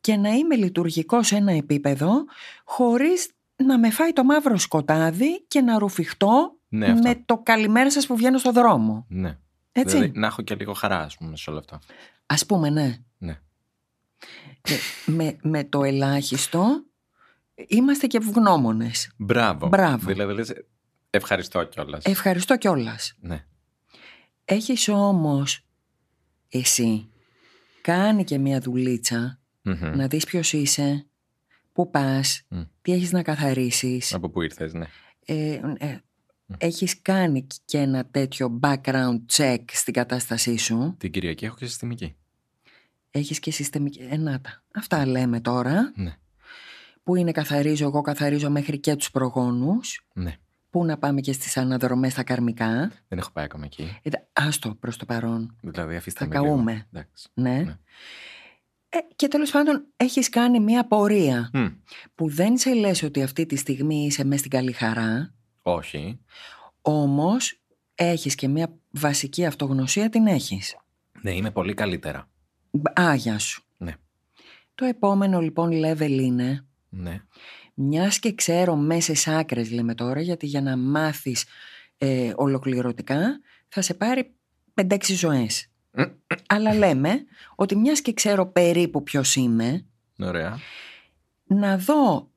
και 0.00 0.16
να 0.16 0.28
είμαι 0.28 0.56
λειτουργικό 0.56 1.22
σε 1.22 1.36
ένα 1.36 1.52
επίπεδο 1.52 2.24
χωρίς 2.64 3.30
να 3.56 3.78
με 3.78 3.90
φάει 3.90 4.12
το 4.12 4.24
μαύρο 4.24 4.56
σκοτάδι 4.56 5.40
και 5.48 5.60
να 5.60 5.78
ρουφιχτώ 5.78 6.58
Ναι, 6.68 6.86
αυτό. 6.86 7.08
με 7.08 7.22
το 7.26 7.38
καλημέρα 7.38 7.90
σας 7.90 8.06
που 8.06 8.16
βγαίνω 8.16 8.38
στο 8.38 8.52
δρόμο. 8.52 9.06
Ναι. 9.08 9.38
Έτσι. 9.76 9.96
Δηλαδή, 9.96 10.18
να 10.18 10.26
έχω 10.26 10.42
και 10.42 10.54
λίγο 10.54 10.72
χαρά, 10.72 11.00
ας 11.00 11.16
πούμε, 11.16 11.36
σε 11.36 11.50
όλο 11.50 11.58
αυτό. 11.58 11.78
Ας 12.26 12.46
πούμε 12.46 12.70
ναι. 12.70 12.98
Ναι. 13.18 13.40
Ε, 14.62 14.74
με, 15.06 15.36
με 15.42 15.64
το 15.64 15.84
ελάχιστο 15.84 16.84
είμαστε 17.66 18.06
και 18.06 18.16
ευγνώμονες. 18.16 19.12
Μπράβο. 19.16 19.68
Μπράβο. 19.68 20.06
Δηλαδή, 20.06 20.32
λες, 20.32 20.52
ευχαριστώ 21.10 21.64
κιόλας. 21.64 22.04
Ευχαριστώ 22.04 22.56
κιόλας. 22.56 23.14
Ναι. 23.20 23.44
Έχεις 24.44 24.88
όμως 24.88 25.66
εσύ 26.48 27.08
κάνει 27.80 28.24
και 28.24 28.38
μια 28.38 28.60
δουλίτσα 28.60 29.40
Μμμ. 29.62 29.96
να 29.96 30.06
δεις 30.06 30.24
ποιος 30.24 30.52
είσαι, 30.52 31.06
πού 31.72 31.90
πας, 31.90 32.42
Μμ. 32.48 32.62
τι 32.82 32.92
έχεις 32.92 33.12
να 33.12 33.22
καθαρίσεις. 33.22 34.14
Από 34.14 34.28
πού 34.30 34.42
ήρθες, 34.42 34.72
ναι. 34.72 34.86
Ε, 35.24 35.60
ε, 35.78 35.98
έχεις 36.58 37.02
κάνει 37.02 37.46
και 37.64 37.78
ένα 37.78 38.06
τέτοιο 38.06 38.58
background 38.62 39.18
check 39.32 39.58
στην 39.72 39.92
κατάστασή 39.92 40.56
σου; 40.56 40.94
Την 40.98 41.10
Κυριακή 41.10 41.44
έχω 41.44 41.56
και 41.56 41.66
συστημική. 41.66 42.14
Έχεις 43.10 43.38
και 43.38 43.50
συστημική... 43.50 44.06
Ε, 44.10 44.16
να 44.16 44.40
τα. 44.40 44.62
Αυτά 44.74 45.06
λέμε 45.06 45.40
τώρα. 45.40 45.92
Ναι. 45.96 46.16
Που 47.02 47.16
είναι 47.16 47.32
καθαρίζω, 47.32 47.84
εγώ 47.84 48.00
καθαρίζω 48.00 48.50
μέχρι 48.50 48.78
και 48.78 48.96
τους 48.96 49.10
προγόνους. 49.10 50.06
Ναι. 50.14 50.36
Πού 50.70 50.84
να 50.84 50.98
πάμε 50.98 51.20
και 51.20 51.32
στις 51.32 51.56
αναδρομές 51.56 52.12
στα 52.12 52.22
καρμικά. 52.22 52.90
Δεν 53.08 53.18
έχω 53.18 53.30
πάει 53.32 53.44
ακόμα 53.44 53.64
εκεί. 53.64 53.98
Ε, 54.02 54.10
άστο 54.32 54.74
προς 54.74 54.96
το 54.96 55.04
παρόν. 55.04 55.56
Δηλαδή, 55.60 55.96
αφήστε 55.96 56.24
Θα 56.24 56.30
με 56.30 56.34
λίγο. 56.34 56.54
καούμε. 56.54 56.86
Εντάξει. 56.92 57.28
Ναι. 57.34 57.50
Ναι. 57.50 57.78
Ε, 58.88 58.98
και 59.16 59.28
τέλος 59.28 59.50
πάντων 59.50 59.84
έχεις 59.96 60.28
κάνει 60.28 60.60
μια 60.60 60.86
πορεία 60.86 61.50
Μμ. 61.52 61.66
που 62.14 62.28
δεν 62.28 62.58
σε 62.58 62.74
λες 62.74 63.02
ότι 63.02 63.22
αυτή 63.22 63.46
τη 63.46 63.56
στιγμή 63.56 64.04
είσαι 64.06 64.24
μέσα 64.24 64.38
στην 64.38 64.50
καλή 64.50 64.72
χαρά, 64.72 65.34
Όχι. 65.66 66.18
όμως 66.82 67.60
έχεις 67.94 68.34
και 68.34 68.48
μια 68.48 68.72
βασική 68.90 69.46
αυτογνωσία 69.46 70.08
την 70.08 70.26
έχεις. 70.26 70.76
Ναι, 71.22 71.30
είμαι 71.34 71.50
πολύ 71.50 71.74
καλύτερα. 71.74 72.28
Μπ- 72.70 72.98
Άγια 72.98 73.38
σου. 73.38 73.64
Ναι. 73.76 73.92
Το 74.74 74.84
επόμενο 74.84 75.40
λοιπόν 75.40 75.70
level 75.84 76.10
είναι, 76.10 76.64
Ναι. 76.88 77.20
μιας 77.74 78.18
και 78.18 78.34
ξέρω 78.34 78.76
μέσες 78.76 79.26
άκρες 79.28 79.70
λέμε 79.70 79.94
τώρα, 79.94 80.20
γιατί 80.20 80.46
για 80.46 80.60
να 80.60 80.76
μάθεις 80.76 81.44
ε, 81.98 82.32
ολοκληρωτικά 82.36 83.40
θα 83.68 83.82
σε 83.82 83.94
πάρει 83.94 84.34
5-6 84.74 85.14
ζωές. 85.14 85.68
Αλλά 86.46 86.74
λέμε 86.74 87.24
ότι 87.54 87.76
μιας 87.76 88.00
και 88.00 88.12
ξέρω 88.12 88.46
περίπου 88.46 89.02
ποιος 89.02 89.36
είμαι, 89.36 89.84
Ωραία. 90.18 90.58
να 91.44 91.78
δω 91.78 92.30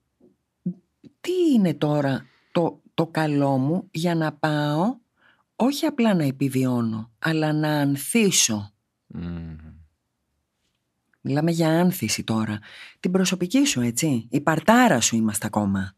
τι 1.22 1.32
είναι 1.56 1.74
τώρα 1.74 2.26
το, 2.52 2.82
το 2.98 3.08
καλό 3.08 3.58
μου 3.58 3.88
για 3.92 4.16
να 4.16 4.34
πάω 4.34 4.98
όχι 5.56 5.86
απλά 5.86 6.14
να 6.14 6.24
επιβιώνω, 6.24 7.12
αλλά 7.20 7.54
να 7.54 7.70
ανθίσω. 7.70 8.72
Μμμ. 9.08 9.56
Μιλάμε 11.22 11.52
για 11.52 11.80
άνθηση 11.80 12.24
τώρα. 12.24 12.60
Την 13.00 13.12
προσωπική 13.12 13.66
σου, 13.66 13.82
έτσι. 13.82 14.28
Η 14.30 14.42
παρτάρα 14.42 15.02
σου 15.02 15.16
είμαστε 15.16 15.46
ακόμα. 15.46 15.94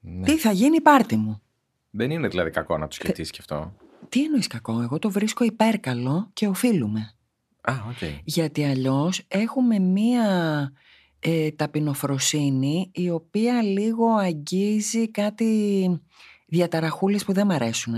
Ναι. 0.00 0.24
Τι 0.24 0.38
θα 0.38 0.52
γίνει 0.52 0.76
η 0.76 0.80
πάρτη 0.80 1.16
μου; 1.16 1.42
Δεν 1.90 2.10
είναι 2.10 2.28
δηλαδή 2.28 2.50
κακό 2.50 2.78
να 2.78 2.86
το 2.86 2.94
σκεφτείς 2.94 3.30
και 3.30 3.38
αυτό. 3.40 3.74
Τι 4.08 4.24
εννοείς 4.24 4.46
κακό, 4.46 4.80
εγώ 4.82 4.98
το 4.98 5.10
βρίσκω 5.10 5.44
υπέρκαλο 5.44 6.30
και 6.32 6.46
οφείλουμε. 6.46 7.14
Α, 7.60 7.72
οκ. 7.88 8.20
Γιατί 8.24 8.64
αλλιώς 8.64 9.24
έχουμε 9.28 9.78
μία 9.78 10.72
ε, 11.26 11.50
ταπεινοφροσύνη 11.50 12.90
η 12.94 13.10
οποία 13.10 13.62
λίγο 13.62 14.06
αγγίζει 14.14 15.10
κάτι 15.10 15.86
διαταραχούλες 16.46 17.24
που 17.24 17.32
δεν 17.32 17.46
μ' 17.46 17.50
αρέσουν. 17.50 17.94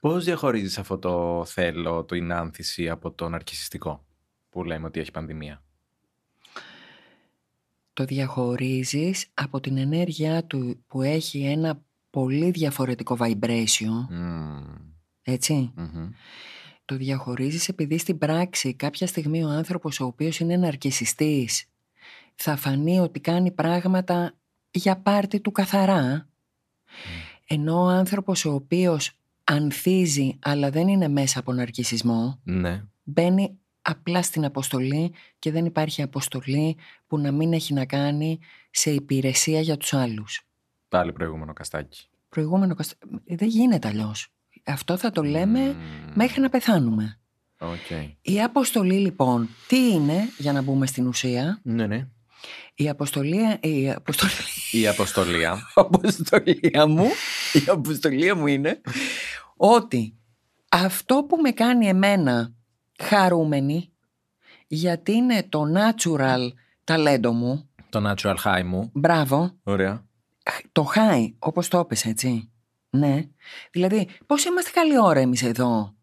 Πώς 0.00 0.24
διαχωρίζεις 0.24 0.78
αυτό 0.78 0.98
το 0.98 1.44
θέλω, 1.44 2.04
το 2.04 2.14
είναι 2.16 2.34
άνθηση 2.34 2.88
από 2.88 3.10
το 3.12 3.28
ναρκισιστικό 3.28 4.04
που 4.50 4.64
λέμε 4.64 4.86
ότι 4.86 5.00
έχει 5.00 5.10
πανδημία; 5.10 5.62
Το 7.92 8.04
διαχωρίζεις 8.04 9.26
από 9.34 9.60
την 9.60 9.76
ενέργειά 9.76 10.44
του 10.44 10.84
που 10.86 11.02
έχει 11.02 11.44
ένα 11.44 11.82
πολύ 12.10 12.50
διαφορετικό 12.50 13.16
vibration, 13.20 14.06
Μμμ. 14.10 14.74
έτσι. 15.22 15.72
Μμμ. 15.74 16.10
Το 16.84 16.96
διαχωρίζεις 16.96 17.68
επειδή 17.68 17.98
στην 17.98 18.18
πράξη 18.18 18.74
κάποια 18.74 19.06
στιγμή 19.06 19.44
ο 19.44 19.48
άνθρωπος 19.48 20.00
ο 20.00 20.04
οποίος 20.04 20.38
είναι 20.38 20.56
ναρκισιστής 20.56 21.64
θα 22.42 22.56
φανεί 22.56 22.98
ότι 22.98 23.20
κάνει 23.20 23.50
πράγματα 23.50 24.32
για 24.70 24.96
πάρτι 24.96 25.40
του 25.40 25.52
καθαρά 25.52 26.28
ενώ 27.46 27.82
ο 27.82 27.86
άνθρωπος 27.88 28.44
ο 28.44 28.52
οποίος 28.54 29.12
ανθίζει 29.44 30.38
αλλά 30.42 30.70
δεν 30.70 30.88
είναι 30.88 31.08
μέσα 31.08 31.38
από 31.38 31.52
ναρκισισμό 31.52 32.40
Ναι. 32.44 32.82
μπαίνει 33.02 33.58
απλά 33.82 34.22
στην 34.22 34.44
αποστολή 34.44 35.12
και 35.38 35.50
δεν 35.50 35.64
υπάρχει 35.64 36.02
αποστολή 36.02 36.76
που 37.06 37.18
να 37.18 37.32
μην 37.32 37.52
έχει 37.52 37.72
να 37.74 37.84
κάνει 37.84 38.38
σε 38.70 38.90
υπηρεσία 38.90 39.60
για 39.60 39.76
τους 39.76 39.92
άλλους. 39.92 40.42
Πάλι 40.88 41.12
προηγούμενο 41.12 41.52
καστάκι. 41.52 42.08
Προηγούμενο 42.28 42.74
καστα- 42.74 42.96
δεν 43.24 43.48
γίνεται 43.48 43.88
αλλιώς. 43.88 44.28
Αυτό 44.64 44.96
θα 44.96 45.10
το 45.10 45.22
λέμε 45.22 45.60
Μμμ. 45.68 46.12
μέχρι 46.14 46.40
να 46.40 46.48
πεθάνουμε. 46.48 47.18
Οκ. 47.58 47.90
Η 48.22 48.42
αποστολή 48.42 48.98
λοιπόν, 48.98 49.48
τι 49.68 49.76
είναι, 49.92 50.28
για 50.38 50.52
να 50.52 50.62
μπούμε 50.62 50.86
στην 50.86 51.06
ουσία, 51.06 51.60
Ναι, 51.62 51.86
ναι. 51.86 52.08
Η 52.80 52.88
αποστολή, 52.88 53.58
η 53.60 53.90
αποστολή, 53.90 54.32
Η 54.72 54.86
αποστολία. 54.88 55.58
αποστολία 55.74 56.86
μου, 56.86 57.04
η 57.52 57.64
αποστολία 57.70 58.34
μου 58.34 58.46
είναι 58.46 58.80
ότι 59.56 60.16
αυτό 60.68 61.24
που 61.28 61.36
με 61.36 61.50
κάνει 61.50 61.86
εμένα 61.88 62.52
χαρούμενη, 63.02 63.92
γιατί 64.66 65.12
είναι 65.12 65.46
το 65.48 65.64
natural 65.76 66.48
ταλέντο 66.84 67.32
μου, 67.32 67.68
το 67.90 68.10
natural 68.10 68.36
high 68.44 68.62
μου. 68.64 68.90
μπράβο, 68.94 69.58
Ωραία. 69.62 70.04
το 70.72 70.90
high, 70.94 71.32
όπως 71.38 71.68
το 71.68 71.78
έπες 71.78 72.04
έτσι. 72.04 72.50
Ναι. 72.90 73.24
Δηλαδή, 73.70 74.08
πώς 74.26 74.44
είμαστε 74.44 74.70
καλή 74.70 74.98
ώρα 75.00 75.20
εμείς 75.20 75.42
εδώ 75.42 75.94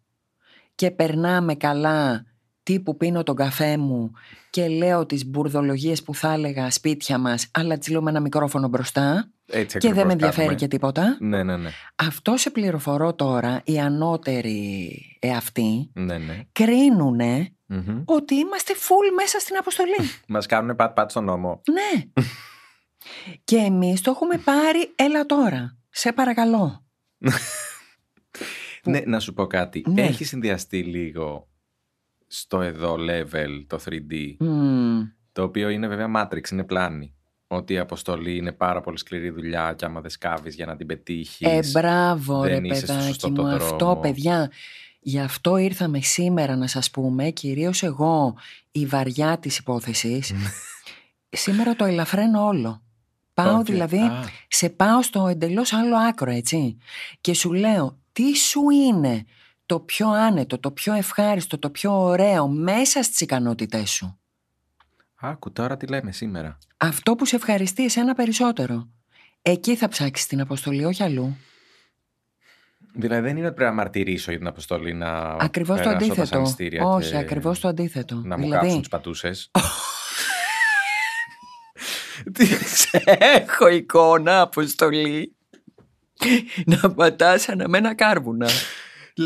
και 0.75 0.91
περνάμε 0.91 1.55
καλά 1.55 2.25
τύπου 2.67 2.97
πίνω 2.97 3.23
τον 3.23 3.35
καφέ 3.35 3.77
μου 3.77 4.11
και 4.49 4.67
λέω 4.67 5.05
τις 5.05 5.25
μπουρδολογίες 5.25 6.03
που 6.03 6.15
θα 6.15 6.33
έλεγα 6.33 6.71
σπίτια 6.71 7.17
μας, 7.17 7.47
αλλά 7.51 7.77
τις 7.77 7.89
λέω 7.89 8.01
με 8.01 8.09
ένα 8.09 8.19
μικρόφωνο 8.19 8.67
μπροστά 8.67 9.31
Έτσι 9.45 9.77
και 9.77 9.87
δεν 9.87 9.95
με 9.95 10.01
ακριβώς 10.01 10.13
ενδιαφέρει 10.13 10.45
κάνουμε. 10.45 10.59
και 10.59 10.67
τίποτα. 10.67 11.17
Ναι, 11.19 11.43
ναι, 11.43 11.57
ναι. 11.57 11.69
Αυτό 11.95 12.37
σε 12.37 12.49
πληροφορώ 12.49 13.13
τώρα, 13.13 13.61
οι 13.63 13.79
ανώτεροι 13.79 14.91
εαυτοί 15.19 15.91
ναι, 15.93 16.17
ναι. 16.17 16.43
κρίνουνε 16.51 17.55
Μμμ. 17.65 18.01
ότι 18.05 18.35
είμαστε 18.35 18.73
full 18.73 19.13
μέσα 19.15 19.39
στην 19.39 19.57
αποστολή. 19.57 19.95
Μας 20.27 20.45
κάνουν 20.45 20.75
πατ-πατ 20.75 21.09
στον 21.09 21.23
νόμο. 21.23 21.61
ναι. 21.71 22.03
και 23.49 23.57
εμείς 23.57 24.01
το 24.01 24.11
έχουμε 24.11 24.37
πάρει, 24.37 24.93
έλα 24.95 25.25
τώρα, 25.25 25.77
σε 25.89 26.11
παρακαλώ. 26.11 26.85
Ναι, 28.83 29.01
να 29.05 29.19
σου 29.19 29.33
πω 29.33 29.47
κάτι. 29.47 29.83
Ναι. 29.87 30.01
Έχει 30.01 30.23
συνδυαστεί 30.23 30.83
λίγο 30.83 31.47
στο 32.27 32.61
εδώ 32.61 32.95
level 33.09 33.63
το 33.67 33.79
3D, 33.85 34.35
Μμμ. 34.39 35.01
το 35.31 35.43
οποίο 35.43 35.69
είναι 35.69 35.87
βέβαια 35.87 36.11
Matrix, 36.15 36.51
είναι 36.51 36.63
πλάνη. 36.63 37.11
Ότι 37.47 37.73
η 37.73 37.77
αποστολή 37.77 38.37
είναι 38.37 38.51
πάρα 38.51 38.81
πολύ 38.81 38.97
σκληρή 38.97 39.29
δουλειά 39.29 39.73
και 39.77 39.85
άμα 39.85 40.01
δεν 40.01 40.09
σκάβεις 40.09 40.55
για 40.55 40.65
να 40.65 40.75
την 40.75 40.87
πετύχεις. 40.87 41.47
Ε, 41.47 41.59
μπράβο 41.79 42.39
δεν 42.41 42.61
ρε 42.61 42.67
είσαι 42.67 42.75
στο 42.85 42.85
παιδάκι 42.93 43.07
σωστό 43.07 43.29
μου, 43.29 43.35
το 43.35 43.47
αυτό 43.47 43.75
δρόμο. 43.77 43.99
παιδιά. 43.99 44.51
Γι' 44.99 45.19
αυτό 45.19 45.57
ήρθαμε 45.57 46.01
σήμερα 46.01 46.55
να 46.55 46.67
σας 46.67 46.91
πούμε, 46.91 47.29
κυρίως 47.29 47.83
εγώ, 47.83 48.35
η 48.71 48.85
βαριά 48.85 49.37
της 49.39 49.57
υπόθεσης. 49.57 50.33
σήμερα 51.29 51.75
το 51.75 51.85
ελαφραίνω 51.85 52.45
όλο. 52.45 52.81
Πάω 53.33 53.57
Οκ. 53.57 53.65
δηλαδή, 53.65 53.97
Α, 53.99 54.29
σε 54.47 54.69
πάω 54.69 55.01
στο 55.01 55.27
εντελώς 55.27 55.73
άλλο 55.73 55.95
άκρο, 55.97 56.31
έτσι. 56.31 56.77
Και 57.21 57.33
σου 57.33 57.53
λέω, 57.53 57.97
τι 58.11 58.35
σου 58.35 58.61
είναι 58.69 59.25
το 59.67 59.79
πιο 59.79 60.09
άνετο, 60.09 60.59
το 60.59 60.71
πιο 60.71 60.93
ευχάριστο, 60.93 61.59
το 61.59 61.69
πιο 61.69 61.91
ωραίο 61.91 62.47
μέσα 62.47 63.03
στις 63.03 63.21
ικανότητές 63.21 63.89
σου. 63.89 64.19
Άκου 65.15 65.51
τώρα 65.51 65.77
τι 65.77 65.87
λέμε 65.87 66.11
σήμερα. 66.11 66.57
Αυτό 66.77 67.15
που 67.15 67.25
σε 67.25 67.35
ευχαριστεί 67.35 67.83
εσένα 67.83 68.13
περισσότερο. 68.13 68.87
Εκεί 69.41 69.75
θα 69.75 69.87
ψάξεις 69.87 70.27
την 70.27 70.41
αποστολή, 70.41 70.85
όχι 70.85 71.03
αλλού. 71.03 71.37
Δηλαδή 72.93 73.21
δεν 73.21 73.37
είναι 73.37 73.45
ότι 73.45 73.55
πρέπει 73.55 73.69
να 73.69 73.75
μαρτυρήσω 73.75 74.29
για 74.29 74.39
την 74.39 74.47
αποστολή 74.47 74.93
να 74.93 75.09
Ακριβώς 75.39 75.77
το 75.77 75.83
περάσω 75.83 75.99
τα 75.99 76.05
αντίθετο. 76.05 76.27
σανιστήρια 76.27 76.85
Όχι, 76.85 77.09
και 77.09 77.17
ακριβώς 77.17 77.59
το 77.59 77.67
αντίθετο. 77.67 78.15
Να 78.15 78.37
μου 78.37 78.43
δηλαδή, 78.43 78.61
κάψουν 78.61 78.79
τις 78.79 78.89
πατούσες. 78.89 79.51
σε 82.75 83.03
έχω 83.17 83.67
εικόνα, 83.67 84.41
αποστολή. 84.41 85.35
να 86.65 86.93
πατάς 86.93 87.49
αναμένα 87.49 87.95
κάρβουνα. 87.95 88.49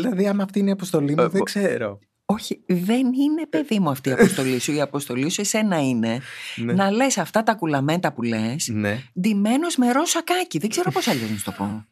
Δηλαδή 0.00 0.28
άμα 0.28 0.42
αυτή 0.42 0.58
είναι 0.58 0.68
η 0.68 0.72
αποστολή 0.72 1.12
Ε, 1.12 1.14
μου 1.14 1.28
δεν 1.28 1.30
μπο- 1.30 1.42
ξέρω. 1.42 1.98
Όχι, 2.24 2.62
δεν 2.66 3.12
είναι 3.12 3.46
παιδί 3.48 3.78
μου 3.78 3.90
αυτή 3.90 4.08
η 4.08 4.12
αποστολή 4.12 4.58
σου. 4.58 4.72
Η 4.72 4.80
αποστολή 4.80 5.28
σου 5.30 5.40
εσένα 5.40 5.82
είναι 5.88 6.20
Ναι. 6.56 6.72
να 6.72 6.90
λες 6.90 7.18
αυτά 7.18 7.42
τα 7.42 7.54
κουλαμέντα 7.54 8.12
που 8.12 8.22
λες 8.22 8.68
Ναι. 8.68 9.02
ντυμένος 9.20 9.76
με 9.76 9.92
ροζ 9.92 10.08
σακάκι. 10.10 10.58
Δεν 10.58 10.68
ξέρω 10.70 10.90
πώς 10.90 11.08
αλλιώς 11.08 11.30
να 11.30 11.36
σου 11.36 11.44
το 11.44 11.52
πω. 11.52 11.84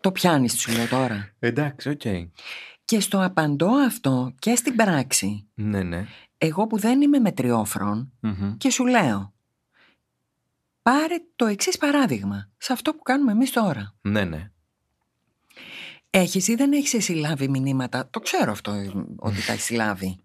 Το 0.00 0.12
πιάνεις 0.12 0.58
σου 0.60 0.72
λέω 0.72 0.86
τώρα. 0.86 1.30
Εντάξει, 1.38 1.88
οκ. 1.88 2.00
Και 2.84 3.00
στο 3.00 3.24
απαντώ 3.24 3.70
αυτό 3.70 4.34
και 4.38 4.54
στην 4.56 4.76
πράξη, 4.76 5.46
Ναι, 5.54 5.82
ναι. 5.82 6.06
εγώ 6.38 6.66
που 6.66 6.78
δεν 6.78 7.00
είμαι 7.02 7.18
μετριόφρων 7.18 8.12
Μμμ. 8.20 8.56
και 8.56 8.70
σου 8.70 8.86
λέω 8.86 9.32
πάρε 10.82 11.14
το 11.36 11.46
εξής 11.46 11.76
παράδειγμα 11.78 12.50
σε 12.58 12.72
αυτό 12.72 12.94
που 12.94 13.02
κάνουμε 13.02 13.32
εμείς 13.32 13.50
τώρα. 13.50 13.94
Ναι, 14.00 14.24
ναι. 14.24 14.50
Έχεις 16.10 16.48
ή 16.48 16.54
δεν 16.54 16.72
έχεις 16.72 16.94
εσύ 16.94 17.12
λάβει 17.12 17.48
μηνύματα, 17.48 18.08
το 18.10 18.20
ξέρω 18.20 18.52
αυτό 18.52 18.72
ε, 18.72 18.90
ότι 19.16 19.44
τα 19.46 19.52
έχεις 19.52 19.70
λάβει. 19.70 20.16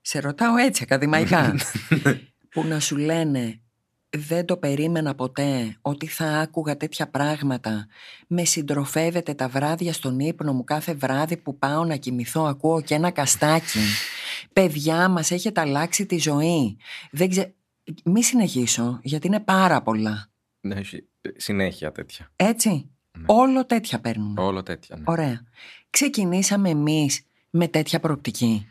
Σε 0.00 0.18
ρωτάω 0.20 0.56
έτσι 0.56 0.82
ακαδημαϊκά. 0.82 1.54
που 2.50 2.64
να 2.64 2.80
σου 2.80 2.96
λένε 2.96 3.60
δεν 4.16 4.44
το 4.44 4.56
περίμενα 4.56 5.14
ποτέ 5.14 5.76
ότι 5.80 6.06
θα 6.06 6.26
άκουγα 6.26 6.76
τέτοια 6.76 7.08
πράγματα. 7.08 7.86
Με 8.26 8.44
συντροφεύετε 8.44 9.34
τα 9.34 9.48
βράδια 9.48 9.92
στον 9.92 10.18
ύπνο 10.18 10.52
μου 10.52 10.64
κάθε 10.64 10.94
βράδυ 10.94 11.36
που 11.36 11.58
πάω 11.58 11.84
να 11.84 11.96
κοιμηθώ 11.96 12.44
ακούω 12.44 12.82
και 12.82 12.94
ένα 12.94 13.10
καστάκι. 13.10 13.78
Παιδιά 14.52 15.08
μας 15.08 15.30
έχετε 15.30 15.60
αλλάξει 15.60 16.06
τη 16.06 16.18
ζωή. 16.18 16.76
Δεν 17.10 17.28
ξε... 17.28 17.54
Μη 18.04 18.22
συνεχίσω 18.22 19.00
γιατί 19.02 19.26
είναι 19.26 19.40
πάρα 19.40 19.82
πολλά. 19.82 20.30
Ναι, 20.60 20.74
έχει 20.74 21.04
συνέχεια 21.36 21.92
τέτοια. 21.92 22.32
Έτσι. 22.36 22.90
Ναι. 23.16 23.24
Όλο 23.26 23.66
τέτοια 23.66 24.00
παίρνουμε. 24.00 24.40
Όλο 24.42 24.62
τέτοια. 24.62 24.96
Ναι. 24.96 25.02
Ωραία. 25.06 25.40
Ξεκινήσαμε 25.90 26.68
εμείς 26.70 27.22
με 27.50 27.68
τέτοια 27.68 28.00
προοπτική; 28.00 28.66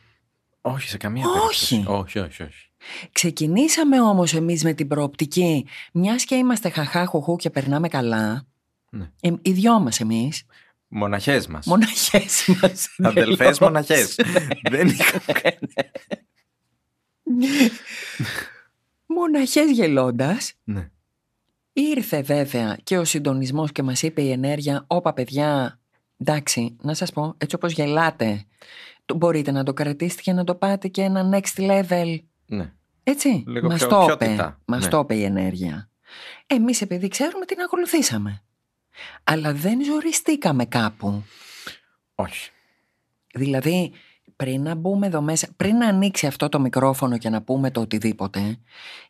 Όχι, 0.61 0.89
σε 0.89 0.97
καμία 0.97 1.25
Όχι. 1.27 1.33
περίπτωση. 1.79 1.83
Όχι, 1.87 2.19
όχι, 2.19 2.43
όχι. 2.43 2.69
Ξεκινήσαμε 3.11 4.01
όμως 4.01 4.33
εμείς 4.33 4.63
με 4.63 4.73
την 4.73 4.87
προοπτική, 4.87 5.65
μιας 5.93 6.23
και 6.25 6.35
είμαστε 6.35 6.69
χαχά 6.69 7.05
χουχού 7.05 7.35
και 7.35 7.49
περνάμε 7.49 7.87
καλά, 7.87 8.45
Ναι. 8.89 9.11
ε, 9.21 9.31
οι 9.41 9.51
δυο 9.51 9.79
μας 9.79 9.99
εμείς, 9.99 10.43
Μοναχές 10.87 11.47
μας. 11.47 11.65
μοναχές 11.65 12.47
μας. 12.61 12.87
Αδελφές 13.03 13.37
τελώς. 13.37 13.59
μοναχές. 13.59 14.15
δεν 14.71 14.87
είχα... 14.87 15.19
Μοναχές 19.05 19.71
γελώντας, 19.71 20.53
ναι. 20.63 20.89
Ήρθε 21.77 22.21
βέβαια 22.21 22.77
και 22.83 22.97
ο 22.97 23.03
συντονισμός 23.03 23.71
και 23.71 23.83
μας 23.83 24.01
είπε 24.01 24.21
η 24.21 24.31
ενέργεια, 24.31 24.83
όπα 24.87 25.13
παιδιά, 25.13 25.79
εντάξει, 26.17 26.75
να 26.81 26.93
σας 26.93 27.11
πω, 27.11 27.33
έτσι 27.37 27.55
όπως 27.55 27.71
γελάτε, 27.71 28.45
το 29.05 29.15
μπορείτε 29.15 29.51
να 29.51 29.63
το 29.63 29.73
κρατήσετε 29.73 30.21
και 30.21 30.33
να 30.33 30.43
το 30.43 30.55
πάτε 30.55 30.87
και 30.87 31.01
ένα 31.01 31.29
next 31.33 31.59
level. 31.71 32.19
Ναι. 32.45 32.73
Έτσι, 33.03 33.43
Λίγο 33.47 33.67
μας 33.67 33.77
πιο- 33.77 33.87
το 33.87 34.03
πιο 34.05 34.13
είπε, 34.13 34.25
τιτά, 34.25 34.59
μας 34.65 34.83
ναι. 34.83 34.89
το 34.89 34.99
είπε 34.99 35.15
η 35.15 35.23
ενέργεια. 35.23 35.89
Εμείς 36.47 36.81
επειδή 36.81 37.07
ξέρουμε 37.07 37.45
την 37.45 37.59
ακολουθήσαμε. 37.59 38.41
Αλλά 39.23 39.53
δεν 39.53 39.83
ζοριστήκαμε 39.83 40.65
κάπου. 40.65 41.23
Όχι. 42.15 42.49
Δηλαδή, 43.33 43.91
πριν 44.35 44.61
να 44.61 44.75
μπούμε 44.75 45.07
εδώ 45.07 45.21
μέσα, 45.21 45.47
πριν 45.57 45.77
να 45.77 45.87
ανοίξει 45.87 46.27
αυτό 46.27 46.49
το 46.49 46.59
μικρόφωνο 46.59 47.17
και 47.17 47.29
να 47.29 47.41
πούμε 47.41 47.71
το 47.71 47.81
οτιδήποτε, 47.81 48.57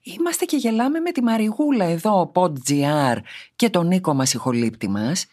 είμαστε 0.01 0.45
και 0.45 0.57
γελάμε 0.57 0.99
με 0.99 1.11
τη 1.11 1.23
Μαριγούλα 1.23 1.85
εδώ, 1.85 2.31
PodGR 2.35 3.17
και 3.55 3.69
τον 3.69 3.87
Νίκο 3.87 4.13
μας 4.13 4.33
ηχολήπτη 4.33 4.89
μας 4.89 5.25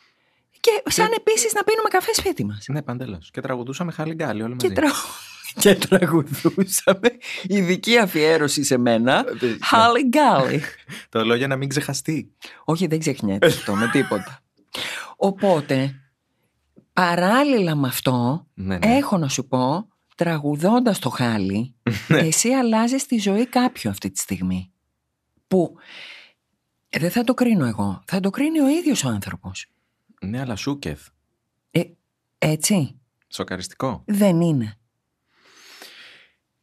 και 0.61 0.83
σαν 0.91 1.09
επίσης 1.17 1.53
να 1.53 1.63
πίνουμε 1.63 1.89
καφέ 1.89 2.15
σπίτι 2.15 2.45
μας. 2.45 2.65
Ναι, 2.69 2.83
παντελώς. 2.83 3.31
Και 3.31 3.41
τραγουδούσαμε 3.41 3.93
χαλιγκάλι 3.93 4.43
όλοι 4.43 4.57
Και, 4.57 4.69
μαζί. 4.69 4.81
τρα... 4.81 4.91
και 5.63 5.75
τραγουδούσαμε 5.75 7.09
ειδική 7.43 7.99
αφιέρωση 7.99 8.65
σε 8.65 8.77
μένα. 8.77 9.25
Ε, 9.41 9.47
ναι. 9.47 9.57
Χάλι 9.63 10.03
γκάλι. 10.07 10.63
Το 11.09 11.25
λέω 11.25 11.37
για 11.37 11.47
να 11.47 11.57
μην 11.57 11.69
ξεχαστεί. 11.69 12.33
Όχι, 12.65 12.87
δεν 12.87 12.99
ξεχνιέται 12.99 13.47
αυτό 13.47 13.75
με 13.75 13.89
τίποτα. 13.89 14.41
Οπότε, 15.17 16.02
παράλληλα 16.93 17.75
με 17.75 17.89
αυτό, 17.89 18.47
Ναι, 18.55 18.79
ναι. 18.79 18.97
έχω 18.97 19.19
να 19.19 19.29
σου 19.29 19.47
πω, 19.49 19.89
τραγουδώντας 20.17 20.99
το 20.99 21.09
χάλι, 21.11 21.75
Ναι. 22.09 22.19
εσύ 22.19 22.49
αλλάζεις 22.49 23.07
τη 23.07 23.19
ζωή 23.19 23.47
κάποιου 23.47 23.91
αυτή 23.91 24.11
τη 24.11 24.19
στιγμή. 24.19 24.73
Που 25.49 25.75
ε, 26.89 26.99
δεν 26.99 27.11
θα 27.11 27.25
το 27.25 27.35
κρίνω 27.35 27.65
εγώ, 27.67 28.03
θα 28.07 28.21
το 28.21 28.31
κρίνει 28.31 28.61
ο 28.61 28.69
ίδιος 28.69 29.05
ο 29.05 29.09
άνθρωπος. 29.09 29.67
Ναι, 30.21 30.41
αλλά 30.41 30.57
σούκεθ. 30.57 31.07
Ε, 31.71 31.83
έτσι, 32.39 33.01
Σοκαριστικό. 33.29 34.03
δεν 34.07 34.41
είναι. 34.41 34.77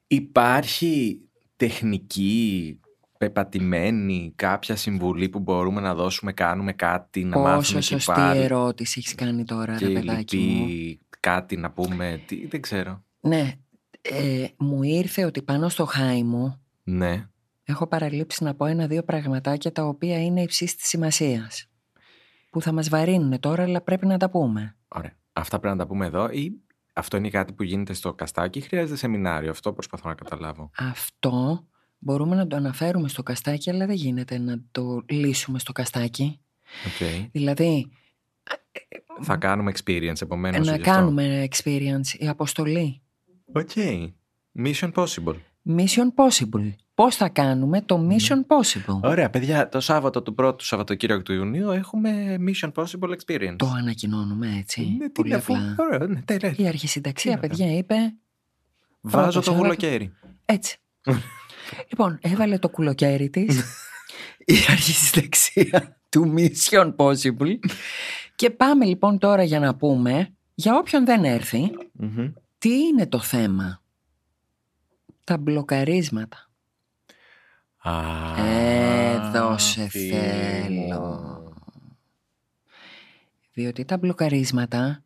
Υπάρχει 0.08 1.22
τεχνική, 1.56 2.80
πεπατημένη, 3.20 4.34
κάποια 4.36 4.76
συμβουλή 4.76 5.30
που 5.30 5.40
μπορούμε 5.40 5.82
να 5.82 5.96
δώσουμε, 5.96 6.34
κάνουμε 6.34 6.74
κάτι, 6.74 7.24
να 7.24 7.38
μάθουμε 7.38 7.56
Πόσο 7.56 7.74
και 7.74 7.82
σωστή 7.82 8.12
πάλι 8.12 8.42
ερώτηση 8.42 9.00
έχεις 9.00 9.16
κάνει 9.16 9.44
τώρα, 9.44 9.76
και 9.76 9.88
ρε 9.88 9.94
παιδάκι 9.94 10.38
μου. 10.38 10.68
λυπεί 10.68 11.00
κάτι 11.20 11.58
να 11.58 11.72
πούμε, 11.72 12.22
τι, 12.26 12.48
δεν 12.48 12.62
ξέρω. 12.62 13.04
Ναι, 13.20 13.54
ε, 14.02 14.46
μου 14.58 14.84
ήρθε 14.84 15.26
ότι 15.26 15.42
πάνω 15.42 15.70
στο 15.70 15.86
χάι 15.86 16.24
μου 16.24 16.62
Ναι, 16.84 17.28
έχω 17.64 17.88
παραλείψει 17.88 18.44
να 18.44 18.56
πω 18.56 18.66
ένα-δύο 18.66 19.04
πραγματάκια 19.04 19.72
τα 19.72 19.84
οποία 19.84 20.24
είναι 20.24 20.42
υψής 20.42 20.76
της 20.76 20.88
σημασίας. 20.88 21.70
Που 22.50 22.62
θα 22.62 22.72
μας 22.72 22.90
βαρύνουν 22.90 23.40
τώρα, 23.40 23.64
αλλά 23.64 23.82
πρέπει 23.82 24.06
να 24.06 24.18
τα 24.18 24.30
πούμε. 24.30 24.76
ωραία. 24.88 25.14
Αυτά 25.34 25.60
πρέπει 25.60 25.78
να 25.78 25.84
τα 25.84 25.88
πούμε 25.88 26.06
εδώ 26.06 26.30
ή 26.30 26.52
αυτό 26.94 27.18
είναι 27.18 27.30
κάτι 27.30 27.54
που 27.54 27.64
γίνεται 27.64 27.94
στο 27.94 28.14
καστάκι 28.14 28.58
ή 28.60 28.62
χρειάζεται 28.62 28.98
σεμινάριο; 28.98 29.50
Αυτό 29.50 29.74
προσπαθώ 29.74 30.10
να 30.10 30.16
καταλάβω. 30.16 30.72
Αυτό 30.78 31.68
μπορούμε 32.00 32.36
να 32.36 32.48
το 32.48 32.56
αναφέρουμε 32.56 33.08
στο 33.08 33.24
καστάκι, 33.24 33.70
αλλά 33.70 33.86
δεν 33.86 33.96
γίνεται 33.96 34.38
να 34.38 34.60
το 34.72 35.04
λύσουμε 35.10 35.60
στο 35.60 35.72
καστάκι. 35.72 36.40
Okay. 36.86 37.28
Δηλαδή, 37.32 37.92
Θα 39.22 39.38
κάνουμε 39.38 39.72
experience 39.76 40.22
επομένως. 40.22 40.68
να 40.68 40.76
γι' 40.76 40.82
αυτό. 40.82 40.92
κάνουμε 40.92 41.48
experience, 41.52 42.08
η 42.18 42.28
αποστολή. 42.28 43.02
OK. 43.54 43.70
Mission 44.64 44.92
possible. 44.94 45.36
Mission 45.78 46.08
possible. 46.16 46.74
Πώς 46.94 47.16
θα 47.16 47.30
κάνουμε 47.30 47.82
το 47.82 47.98
Ναι. 47.98 48.16
mission 48.16 48.36
possible; 48.56 49.00
Ωραία, 49.02 49.30
παιδιά, 49.30 49.70
το 49.70 49.80
Σάββατο 49.80 50.22
του 50.22 50.34
πρώτου 50.34 50.66
Σαββατοκύριακου 50.66 51.22
του 51.24 51.34
Ιουνίου 51.34 51.70
έχουμε 51.70 52.38
Mission 52.40 52.72
Possible 52.74 53.10
Experience. 53.10 53.56
Το 53.58 53.66
ανακοινώνουμε 53.78 54.58
έτσι. 54.60 54.82
Ναι, 54.98 55.06
τι 55.06 55.12
πολύ 55.12 55.28
είναι, 55.30 55.38
αφού- 55.38 55.56
απλά. 55.56 55.76
Ωραία, 55.80 56.08
ναι, 56.08 56.22
τέλεια. 56.22 56.54
Η 56.58 56.68
αρχισυνταξία, 56.68 57.32
Τι 57.38 57.42
να 57.42 57.48
παιδιά, 57.48 57.78
είπε 57.78 57.96
Βάζω 59.02 59.22
πρώτο 59.22 59.32
το 59.40 59.42
Σάββατο. 59.42 59.64
βουλοκαίρι. 59.64 60.12
έτσι. 60.46 60.78
λοιπόν, 61.90 62.18
έβαλε 62.22 62.58
το 62.60 62.70
κουλοκαίρι 62.70 63.30
της. 63.30 63.64
η 64.46 64.56
αρχισυνταξία 64.68 66.00
του 66.10 66.34
Mission 66.38 66.96
Possible. 66.96 67.60
και 68.36 68.50
πάμε 68.50 68.86
λοιπόν 68.86 69.18
τώρα 69.18 69.44
για 69.44 69.60
να 69.60 69.76
πούμε, 69.76 70.34
για 70.56 70.76
όποιον 70.78 71.06
δεν 71.06 71.24
έρθει, 71.24 71.62
Μμμ. 71.92 72.32
τι 72.58 72.70
είναι 72.80 73.08
το 73.08 73.20
θέμα; 73.20 73.82
Τα 75.24 75.38
μπλοκαρίσματα. 75.38 76.50
Α, 77.78 77.94
Εδώ 78.46 79.58
σε 79.58 79.88
φίλη 79.90 80.10
θέλω. 80.12 81.00
μου. 81.00 81.54
Διότι 83.54 83.86
τα 83.86 83.98
μπλοκαρίσματα 83.98 85.04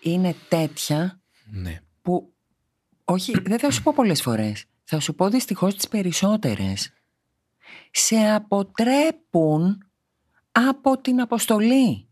είναι 0.00 0.34
τέτοια 0.48 1.20
Ναι. 1.50 1.80
που 2.02 2.32
όχι, 3.04 3.32
δεν 3.42 3.58
θα 3.58 3.70
σου 3.70 3.82
πω 3.82 3.92
πολλές 3.94 4.22
φορές. 4.22 4.64
Θα 4.88 5.00
σου 5.00 5.14
πω 5.14 5.28
δυστυχώς 5.28 5.74
τις 5.74 5.88
περισσότερες. 5.88 6.92
Σε 7.90 8.16
αποτρέπουν 8.16 9.84
από 10.52 10.98
την 11.00 11.20
αποστολή. 11.20 12.08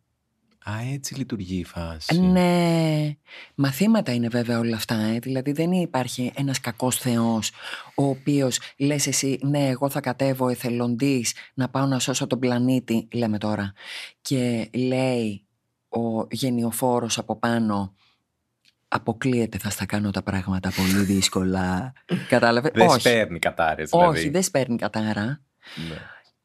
Α, 0.70 0.72
έτσι 0.92 1.14
λειτουργεί 1.14 1.58
η 1.58 1.64
φάση. 1.64 2.20
Ναι. 2.20 3.16
Μαθήματα 3.54 4.12
είναι 4.12 4.28
βέβαια 4.28 4.58
όλα 4.58 4.76
αυτά. 4.76 4.94
Ε. 4.94 5.18
Δηλαδή 5.18 5.52
δεν 5.52 5.72
υπάρχει 5.72 6.32
ένας 6.34 6.60
κακός 6.60 6.96
θεός 6.96 7.50
ο 7.94 8.04
οποίος 8.04 8.58
λες 8.76 9.06
εσύ 9.06 9.38
ναι 9.42 9.68
εγώ 9.68 9.88
θα 9.90 10.00
κατέβω 10.00 10.48
εθελοντής 10.48 11.34
να 11.54 11.68
πάω 11.68 11.86
να 11.86 11.98
σώσω 11.98 12.26
τον 12.26 12.38
πλανήτη 12.38 13.08
λέμε 13.12 13.38
τώρα 13.38 13.72
και 14.20 14.70
λέει 14.74 15.46
ο 15.88 16.26
γενιοφόρος 16.30 17.18
από 17.18 17.36
πάνω 17.36 17.94
αποκλείεται 18.88 19.58
θα 19.58 19.70
στα 19.70 19.86
κάνω 19.86 20.10
τα 20.10 20.22
πράγματα 20.22 20.72
πολύ 20.76 21.04
δύσκολα. 21.04 21.92
Κατάλαβε. 22.28 22.70
Δεν 22.74 22.88
Όχι. 22.88 23.00
σπέρνει 23.00 23.38
κατάρες, 23.38 23.90
δηλαδή. 23.90 24.18
Όχι, 24.18 24.28
δεν 24.28 24.42
σπέρνει 24.42 24.76
κατάρα. 24.76 25.24
Ναι. 25.88 25.96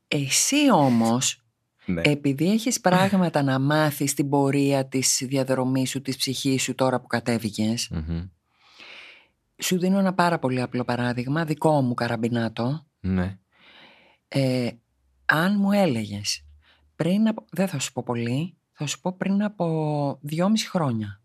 Εσύ 0.08 0.72
όμως 0.72 1.44
Ναι. 1.86 2.02
επειδή 2.06 2.52
έχεις 2.52 2.80
πράγματα 2.82 3.42
να 3.44 3.60
μάθεις 3.60 4.12
στην 4.12 4.30
πορεία 4.30 4.86
της 4.88 5.24
διαδρομής 5.28 5.90
σου, 5.90 6.02
της 6.02 6.18
ψυχής 6.18 6.64
σου 6.64 6.76
τώρα 6.76 7.00
που 7.02 7.08
κατέβηκες, 7.08 7.90
Μμμ. 7.92 8.26
σου 9.58 9.80
δίνω 9.80 10.00
ένα 10.00 10.14
πάρα 10.14 10.40
πολύ 10.40 10.62
απλό 10.62 10.84
παράδειγμα, 10.84 11.46
δικό 11.46 11.82
μου 11.82 11.94
καραμπινάτο. 11.94 12.86
Ναι. 13.00 13.38
Ε, 14.28 14.70
αν 15.26 15.56
μου 15.60 15.72
έλεγες 15.72 16.44
πριν 16.96 17.28
από, 17.28 17.46
δεν 17.52 17.68
θα 17.68 17.80
σου 17.80 17.92
πω 17.92 18.04
πολύ, 18.04 18.58
θα 18.72 18.86
σου 18.86 19.02
πω 19.02 19.12
πριν 19.18 19.44
από 19.44 20.18
δυόμιση 20.22 20.70
χρόνια, 20.70 21.19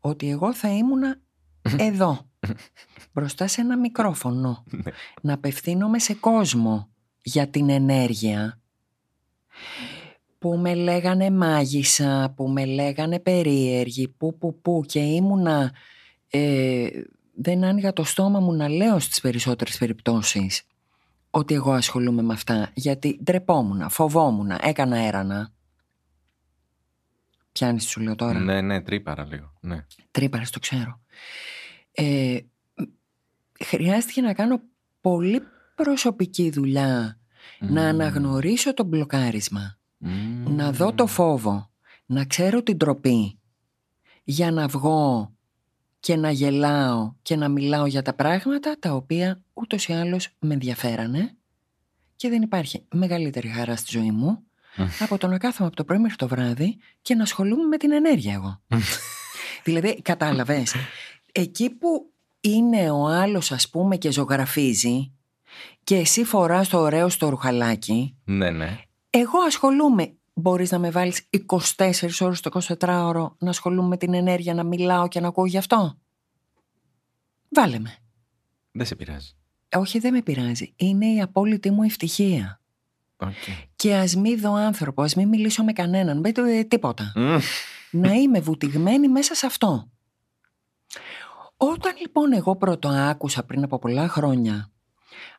ότι 0.00 0.30
εγώ 0.30 0.54
θα 0.54 0.68
ήμουνα 0.68 1.20
εδώ, 1.76 2.28
μπροστά 3.12 3.46
σε 3.46 3.60
ένα 3.60 3.76
μικρόφωνο, 3.78 4.64
Ναι. 4.70 4.82
να 5.22 5.32
απευθύνομαι 5.34 5.98
σε 5.98 6.14
κόσμο 6.14 6.88
για 7.22 7.48
την 7.48 7.70
ενέργεια, 7.70 8.60
που 10.38 10.56
με 10.56 10.74
λέγανε 10.74 11.30
μάγισσα, 11.30 12.32
που 12.36 12.48
με 12.48 12.64
λέγανε 12.64 13.20
περίεργη, 13.20 14.08
που 14.08 14.38
που 14.38 14.60
που 14.60 14.82
και 14.86 15.00
ήμουνα... 15.00 15.72
Ε, 16.30 16.86
δεν 17.40 17.64
άνοιγα 17.64 17.92
το 17.92 18.04
στόμα 18.04 18.40
μου 18.40 18.52
να 18.52 18.68
λέω 18.68 18.98
στις 18.98 19.20
περισσότερες 19.20 19.78
περιπτώσεις 19.78 20.62
ότι 21.30 21.54
εγώ 21.54 21.72
ασχολούμαι 21.72 22.22
με 22.22 22.32
αυτά, 22.32 22.70
γιατί 22.74 23.20
ντρεπόμουν, 23.24 23.90
φοβόμουν, 23.90 24.50
έκανα 24.60 24.96
έρανα. 24.98 25.52
Πιάνεις 27.58 27.84
τι 27.84 27.90
σου 27.90 28.00
λέω 28.00 28.14
τώρα. 28.14 28.38
Ναι, 28.38 28.60
ναι, 28.60 28.80
τρύπαρα 28.80 29.24
λίγο. 29.24 29.52
Ναι. 29.60 29.84
Τρύπαρες, 30.10 30.50
το 30.50 30.58
ξέρω. 30.58 31.00
Ε, 31.92 32.38
χρειάστηκε 33.64 34.20
να 34.20 34.34
κάνω 34.34 34.60
πολύ 35.00 35.42
προσωπική 35.74 36.50
δουλειά 36.50 37.18
να 37.58 37.68
Μμμ. 37.68 37.88
αναγνωρίσω 37.88 38.74
το 38.74 38.84
μπλοκάρισμα, 38.84 39.78
Μμμ. 39.98 40.54
να 40.56 40.72
δω 40.72 40.92
το 40.92 41.06
φόβο, 41.06 41.70
να 42.06 42.24
ξέρω 42.24 42.62
την 42.62 42.78
τροπή 42.78 43.38
για 44.24 44.50
να 44.50 44.66
βγω 44.66 45.32
και 46.00 46.16
να 46.16 46.30
γελάω 46.30 47.12
και 47.22 47.36
να 47.36 47.48
μιλάω 47.48 47.86
για 47.86 48.02
τα 48.02 48.14
πράγματα 48.14 48.76
τα 48.78 48.92
οποία 48.94 49.42
ούτως 49.54 49.86
ή 49.88 49.92
άλλως 49.92 50.28
με 50.38 50.54
ενδιαφέρανε 50.54 51.36
και 52.16 52.28
δεν 52.28 52.42
υπάρχει 52.42 52.84
μεγαλύτερη 52.94 53.48
χαρά 53.48 53.76
στη 53.76 53.98
ζωή 53.98 54.10
μου 54.10 54.42
από 54.98 55.18
το 55.18 55.26
να 55.26 55.38
κάθομαι 55.38 55.66
από 55.68 55.76
το 55.76 55.84
πρωί 55.84 55.98
μέχρι 55.98 56.16
το 56.16 56.28
βράδυ 56.28 56.78
και 57.02 57.14
να 57.14 57.22
ασχολούμαι 57.22 57.64
με 57.64 57.76
την 57.76 57.92
ενέργεια 57.92 58.32
εγώ. 58.32 58.60
δηλαδή, 59.64 60.02
κατάλαβες, 60.02 60.74
εκεί 61.32 61.70
που 61.70 62.12
είναι 62.40 62.90
ο 62.90 63.06
άλλος 63.06 63.52
ας 63.52 63.70
πούμε 63.70 63.96
και 63.96 64.10
ζωγραφίζει 64.12 65.12
και 65.84 65.96
εσύ 65.96 66.24
φοράς 66.24 66.68
το 66.68 66.78
ωραίο 66.78 67.08
στο 67.08 67.28
ρουχαλάκι, 67.28 68.16
Ναι, 68.24 68.50
ναι. 68.50 68.78
εγώ 69.10 69.38
ασχολούμαι. 69.46 70.12
Μπορείς 70.34 70.70
να 70.70 70.78
με 70.78 70.90
βάλεις 70.90 71.28
24 71.76 71.90
ώρες 72.20 72.40
το 72.40 72.50
24ωρο 72.78 73.28
να 73.38 73.48
ασχολούμαι 73.50 73.88
με 73.88 73.96
την 73.96 74.14
ενέργεια, 74.14 74.54
να 74.54 74.64
μιλάω 74.64 75.08
και 75.08 75.20
να 75.20 75.28
ακούω 75.28 75.46
γι' 75.46 75.58
αυτό; 75.58 75.98
Βάλε 77.48 77.78
με. 77.78 77.96
Δεν 78.72 78.86
σε 78.86 78.94
πειράζει. 78.94 79.32
Όχι, 79.76 79.98
δεν 79.98 80.12
με 80.12 80.22
πειράζει. 80.22 80.72
Είναι 80.76 81.06
η 81.06 81.20
απόλυτη 81.20 81.70
μου 81.70 81.82
ευτυχία. 81.82 82.60
Οκ. 83.20 83.30
Και 83.76 83.94
ας 83.96 84.14
μη 84.16 84.34
δω 84.34 84.52
άνθρωπο, 84.54 85.02
ας 85.02 85.14
μην 85.14 85.28
μιλήσω 85.28 85.64
με 85.64 85.72
κανέναν, 85.72 86.18
με 86.20 86.32
το- 86.32 86.42
ε, 86.44 86.62
τίποτα. 86.64 87.12
Μμ. 87.14 87.36
να 87.90 88.12
είμαι 88.12 88.40
βουτηγμένη 88.40 89.08
μέσα 89.08 89.34
σε 89.34 89.46
αυτό. 89.46 89.90
Όταν 91.56 91.92
λοιπόν 92.00 92.32
εγώ 92.32 92.56
πρώτο 92.56 92.88
άκουσα 92.88 93.42
πριν 93.42 93.62
από 93.62 93.78
πολλά 93.78 94.08
χρόνια 94.08 94.70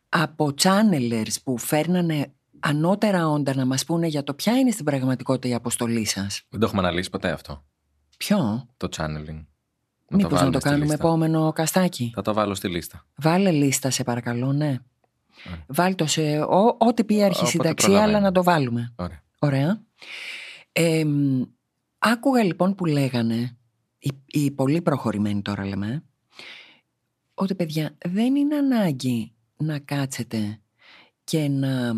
από 0.10 0.54
channelers 0.62 1.34
που 1.44 1.58
φέρνανε 1.58 2.34
ανώτερα 2.60 3.28
όντα 3.28 3.56
να 3.56 3.66
μας 3.66 3.86
πούνε 3.86 4.08
για 4.08 4.24
το 4.24 4.34
ποια 4.34 4.58
είναι 4.58 4.72
στην 4.72 4.86
πραγματικότητα 4.86 5.48
η 5.48 5.54
αποστολή 5.54 6.06
σας. 6.06 6.42
Δεν 6.50 6.60
το 6.60 6.66
έχουμε 6.66 6.82
αναλύσει 6.82 7.10
ποτέ 7.10 7.32
αυτό. 7.32 7.64
Ποιο; 8.18 8.68
Το 8.78 8.88
channeling. 8.98 9.46
Μήπως 10.12 10.32
να 10.32 10.38
βάλουμε 10.38 10.52
το 10.52 10.60
στη 10.60 10.70
κάνουμε 10.70 10.86
λίστα. 10.86 11.08
επόμενο 11.08 11.52
καστάκι. 11.52 12.12
Θα 12.16 12.22
το 12.22 12.34
βάλω 12.34 12.54
στη 12.54 12.68
λίστα. 12.70 13.06
Βάλε 13.16 13.52
λίστα 13.52 13.90
σε 13.90 14.04
παρακαλώ, 14.04 14.54
ναι. 14.54 14.78
Ωραία. 15.48 15.66
Βάλ 15.68 15.96
το 15.96 16.06
σε 16.06 16.40
ο- 16.42 16.76
ό,τι 16.80 17.04
πει 17.04 17.14
η 17.14 17.18
Όποτε 17.18 17.26
αρχισυνταξία, 17.40 17.88
προλαβαίνω. 17.88 18.18
αλλά 18.18 18.26
να 18.26 18.32
το 18.32 18.44
βάλουμε. 18.44 18.94
Ωραία. 18.96 19.24
Ωραία. 19.40 19.82
Ε, 20.72 21.06
μ, 21.06 21.42
άκουγα 22.00 22.44
λοιπόν 22.44 22.76
που 22.76 22.86
λέγανε, 22.86 23.58
οι, 24.00 24.12
οι 24.28 24.52
πολύ 24.52 24.82
προχωρημένοι 24.82 25.42
τώρα 25.42 25.66
λέμε, 25.66 26.04
ότι 27.34 27.56
παιδιά 27.56 27.96
δεν 28.06 28.36
είναι 28.36 28.56
ανάγκη 28.56 29.34
να 29.58 29.80
κάτσετε 29.80 30.60
και 31.24 31.48
να 31.48 31.94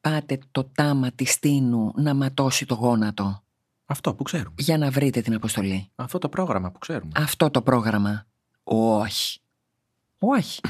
πάτε 0.00 0.38
το 0.50 0.64
τάμα 0.64 1.10
της 1.12 1.38
τίνου 1.38 1.92
να 1.96 2.14
ματώσει 2.14 2.66
το 2.66 2.74
γόνατο 2.74 3.42
Αυτό 3.86 4.14
που 4.14 4.22
ξέρουμε. 4.22 4.54
για 4.58 4.78
να 4.78 4.90
βρείτε 4.90 5.20
την 5.20 5.34
αποστολή. 5.34 5.90
Αυτό 5.94 6.18
το 6.18 6.28
πρόγραμμα 6.28 6.70
που 6.70 6.78
ξέρουμε. 6.78 7.12
Αυτό 7.16 7.50
το 7.50 7.62
πρόγραμμα. 7.62 8.26
Όχι. 8.64 9.40
Όχι. 10.18 10.60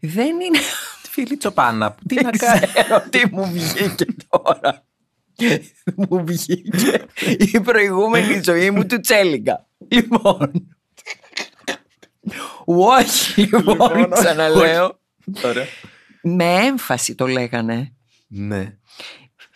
δεν 0.00 0.40
είναι... 0.40 0.58
Φίλη 1.10 1.36
Τσοπάνα, 1.36 1.94
τι 2.08 2.14
να 2.14 2.30
Δεν 2.30 2.38
κάνει. 2.38 2.60
ξέρω 2.66 3.04
τι 3.10 3.22
μου 3.30 3.50
βγήκε 3.52 4.04
τώρα. 4.28 4.84
μου 5.96 6.24
βγήκε 6.24 7.04
η 7.38 7.60
προηγούμενη 7.60 8.40
ζωή 8.44 8.70
μου 8.70 8.86
του 8.86 9.00
Τσέλιγκα. 9.00 9.66
Λοιπόν. 9.88 10.68
Όχι, 12.64 13.40
λοιπόν, 13.42 14.10
ξαναλέω. 14.10 14.98
Ωραία. 15.44 15.66
Με 16.22 16.54
έμφαση 16.54 17.14
το 17.14 17.26
λέγανε. 17.26 17.92
Ναι. 18.26 18.76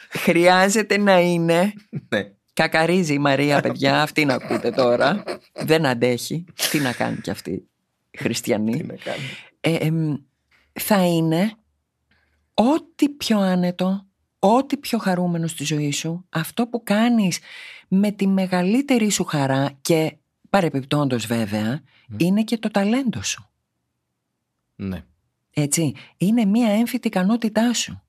Χρειάζεται 0.08 0.98
να 0.98 1.20
είναι. 1.20 1.72
Ναι. 2.08 2.30
Κακαρίζει 2.52 3.14
η 3.14 3.18
Μαρία, 3.18 3.60
παιδιά, 3.60 4.02
αυτή 4.02 4.24
να 4.24 4.34
ακούτε 4.34 4.70
τώρα. 4.70 5.22
Δεν 5.52 5.86
αντέχει. 5.86 6.44
Τι 6.70 6.78
να 6.78 6.92
κάνει 6.92 7.16
κι 7.16 7.30
αυτή 7.30 7.68
η 8.18 8.22
χριστιανή. 8.22 8.76
Τι 8.76 8.84
να 8.84 8.94
κάνει. 8.94 9.22
Ε, 9.60 9.74
εμ, 9.74 10.16
θα 10.72 11.06
είναι 11.06 11.52
ό,τι 12.54 13.08
πιο 13.08 13.38
άνετο, 13.38 14.06
ό,τι 14.38 14.76
πιο 14.76 14.98
χαρούμενο 14.98 15.46
στη 15.46 15.64
ζωή 15.64 15.90
σου, 15.90 16.26
αυτό 16.28 16.66
που 16.66 16.82
κάνεις 16.82 17.38
με 17.88 18.10
τη 18.10 18.26
μεγαλύτερη 18.26 19.10
σου 19.10 19.24
χαρά 19.24 19.78
και 19.80 20.16
παρεπιπτόντος 20.50 21.26
βέβαια, 21.26 21.82
είναι 22.16 22.42
και 22.42 22.58
το 22.58 22.70
ταλέντο 22.70 23.22
σου. 23.22 23.50
Ναι. 24.76 25.04
Έτσι, 25.50 25.94
είναι 26.16 26.44
μία 26.44 26.70
έμφυτη 26.70 27.08
ικανότητά 27.08 27.74
σου. 27.74 28.02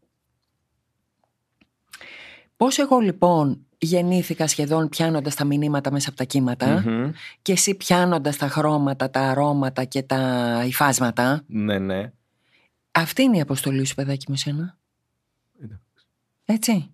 Πώς 2.58 2.78
εγώ 2.78 3.00
λοιπόν 3.00 3.68
γεννήθηκα 3.82 4.48
σχεδόν 4.48 4.90
πιάνοντας 4.90 5.36
τα 5.36 5.46
μηνύματα 5.46 5.92
μέσα 5.92 6.10
από 6.10 6.18
τα 6.18 6.24
κύματα 6.24 6.84
Μμμ. 6.86 7.12
και 7.42 7.52
εσύ 7.52 7.76
πιάνοντας 7.76 8.38
τα 8.38 8.48
χρώματα, 8.48 9.10
τα 9.10 9.20
αρώματα 9.20 9.84
και 9.84 10.02
τα 10.04 10.64
υφάσματα, 10.68 11.44
Ναι, 11.48 11.78
ναι. 11.80 12.12
Αυτή 12.92 13.22
είναι 13.24 13.38
η 13.38 13.42
αποστολή 13.42 13.86
σου, 13.86 13.96
παιδάκι 13.96 14.26
μου, 14.30 14.36
σένα. 14.36 14.78
Εντάξει. 15.64 15.84
Έτσι. 16.46 16.90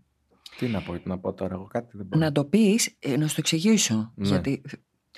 Τι 0.58 0.68
να 0.68 0.82
πω, 0.82 0.96
να 1.04 1.18
πω 1.18 1.34
τώρα, 1.34 1.54
εγώ 1.54 1.64
κάτι 1.72 1.98
δεν 1.98 2.06
μπορώ. 2.06 2.26
Να 2.26 2.32
το 2.32 2.46
πεις, 2.46 2.96
ε, 3.00 3.18
να 3.18 3.28
σου 3.28 3.36
το 3.36 3.40
εξηγήσω. 3.40 4.12
Ναι. 4.16 4.28
Γιατί 4.28 4.62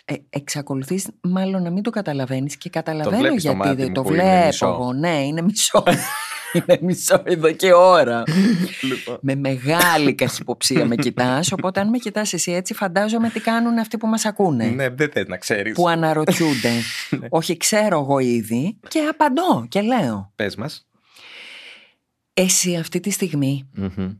ε, 0.05 0.15
εξακολουθείς 0.29 1.07
μάλλον 1.21 1.61
να 1.61 1.69
μην 1.69 1.83
το 1.83 1.89
καταλαβαίνεις 1.89 2.57
και 2.57 2.69
καταλαβαίνω 2.69 3.17
βλέπεις 3.17 3.43
το 3.43 3.49
γιατί 3.49 3.67
μάτι 3.67 3.75
δεν 3.75 3.87
μου 3.87 3.93
το 3.93 4.01
που 4.01 4.13
είναι 4.13 4.23
βλέπω 4.23 4.45
μισό. 4.45 4.67
εγώ. 4.67 4.93
Ναι, 4.93 5.25
είναι 5.25 5.41
μισό. 5.41 5.83
είναι 6.57 6.77
μισό 6.81 7.21
εδώ 7.25 7.51
και 7.51 7.73
ώρα. 7.73 8.23
Λοιπόν. 8.81 9.17
με 9.21 9.35
μεγάλη 9.35 10.13
καχυποψία 10.13 10.85
με 10.85 10.95
κοιτάς, 10.95 11.51
οπότε 11.51 11.79
αν 11.79 11.89
με 11.89 11.97
κοιτάς 11.97 12.33
εσύ 12.33 12.51
έτσι 12.51 12.73
φαντάζομαι 12.73 13.29
τι 13.29 13.39
κάνουν 13.39 13.77
αυτοί 13.77 13.97
που 13.97 14.07
μας 14.07 14.25
ακούνε. 14.25 14.65
Ναι, 14.65 14.89
δεν 14.89 15.09
θες 15.11 15.27
να 15.27 15.37
ξέρεις. 15.37 15.73
Που 15.73 15.87
αναρωτιούνται. 15.87 16.69
Ναι. 17.19 17.27
Όχι, 17.29 17.57
ξέρω 17.57 17.99
εγώ 17.99 18.19
ήδη 18.19 18.77
και 18.87 18.99
απαντώ 18.99 19.65
και 19.69 19.81
λέω. 19.81 20.31
Πες 20.35 20.55
μας. 20.55 20.87
Εσύ 22.33 22.75
αυτή 22.75 22.99
τη 22.99 23.09
στιγμή 23.09 23.69
Μμμ. 23.73 24.13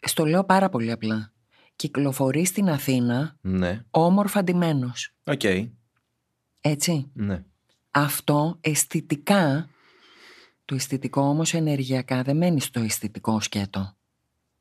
Στο 0.00 0.24
λέω 0.26 0.44
πάρα 0.44 0.68
πολύ 0.68 0.90
απλά. 0.92 1.32
Κυκλοφορείς 1.76 2.48
στην 2.48 2.68
Αθήνα 2.68 3.36
Ναι. 3.40 3.80
όμορφα 3.90 4.42
ντυμένος. 4.44 5.12
Οκ. 5.24 5.42
Έτσι. 6.60 7.10
Ναι. 7.14 7.42
Αυτό 7.90 8.56
αισθητικά, 8.60 9.68
το 10.66 10.74
αισθητικό 10.74 11.20
όμως 11.20 11.54
ενεργειακά 11.54 12.22
δεν 12.22 12.36
μένει 12.36 12.60
στο 12.60 12.80
αισθητικό 12.80 13.40
σκέτο. 13.40 13.96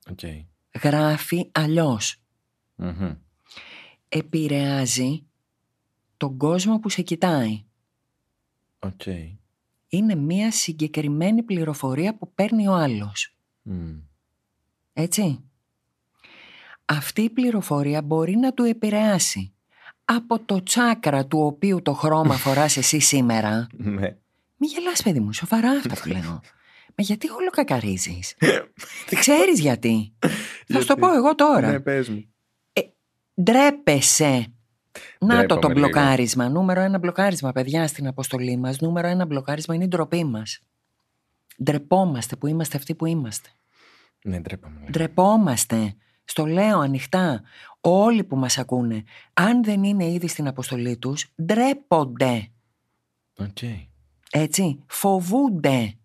Οκ. 0.10 0.20
Γράφει 0.84 1.50
αλλιώς. 1.52 2.22
Μμμ. 2.76 3.16
Επηρεάζει 4.10 5.24
τον 6.18 6.38
κόσμο 6.38 6.80
που 6.80 6.90
σε 6.90 7.02
κοιτάει. 7.02 7.64
Οκ. 8.80 9.02
Είναι 9.88 10.16
μία 10.16 10.52
συγκεκριμένη 10.52 11.44
πληροφορία 11.44 12.18
που 12.18 12.34
παίρνει 12.34 12.68
ο 12.68 12.74
άλλος. 12.74 13.36
Μμ. 13.62 13.98
Έτσι. 14.94 15.40
Αυτή 16.86 17.22
η 17.22 17.30
πληροφορία 17.30 18.02
μπορεί 18.02 18.36
να 18.36 18.54
του 18.54 18.64
επηρεάσει 18.64 19.54
από 20.06 20.40
το 20.40 20.64
τσάκρα 20.64 21.26
του 21.26 21.40
οποίου 21.40 21.82
το 21.82 21.94
χρώμα 21.94 22.38
φοράς 22.44 22.78
εσύ 22.78 23.00
σήμερα. 23.00 23.68
Ναι. 23.72 24.18
Μη 24.58 24.68
γελάς 24.68 25.02
παιδί 25.04 25.20
μου, 25.20 25.34
σοβαρά 25.34 25.70
αυτά 25.72 25.96
που 26.02 26.08
λέω. 26.08 26.42
Μα 26.98 27.04
γιατί 27.04 27.30
όλο 27.30 27.50
κακαρίζεις. 27.50 28.36
Ξέρεις 29.20 29.60
γιατί. 29.60 30.14
Θα 30.68 30.80
σου 30.80 30.86
το 30.86 30.94
Γιατί; 30.94 31.00
πω 31.02 31.14
εγώ 31.14 31.36
τώρα. 31.36 31.72
Ναι, 31.72 31.80
πες 31.80 32.10
μου. 32.10 32.26
Ντρέπεσαι. 33.42 34.48
Να 35.20 35.28
το 35.28 35.46
Ντρέπομαι 35.46 35.62
το 35.62 35.68
λίγο. 35.68 35.80
μπλοκάρισμα. 35.80 36.50
Νούμερο 36.50 36.82
ένα 36.82 36.98
μπλοκάρισμα, 36.98 37.52
παιδιά, 37.52 37.88
στην 37.88 38.08
αποστολή 38.08 38.58
μας. 38.58 38.80
Νούμερο 38.80 39.08
ένα 39.08 39.26
μπλοκάρισμα 39.26 39.76
είναι 39.76 39.84
η 39.84 39.88
ντροπή 39.88 40.24
μας. 40.24 40.62
Ντρεπόμαστε 41.64 42.36
που 42.36 42.48
είμαστε 42.48 42.78
αυτοί 42.78 42.96
που 42.96 43.06
είμαστε. 43.06 43.50
Ναι, 44.24 44.40
ντρέπαμε. 44.40 44.76
λίγο. 44.80 44.92
Ντρεπόμαστε. 44.92 45.96
Στο 46.24 46.46
λέω 46.46 46.80
ανοιχτά. 46.80 47.42
Όλοι 47.82 48.24
που 48.24 48.36
μας 48.36 48.58
ακούνε, 48.58 49.04
αν 49.34 49.64
δεν 49.64 49.84
είναι 49.84 50.06
ήδη 50.06 50.28
στην 50.28 50.48
αποστολή 50.48 50.98
τους, 50.98 51.34
ντρέπονται. 51.44 52.48
Οκ. 53.38 53.58
Έτσι, 54.38 54.84
φοβούνται. 54.88 55.98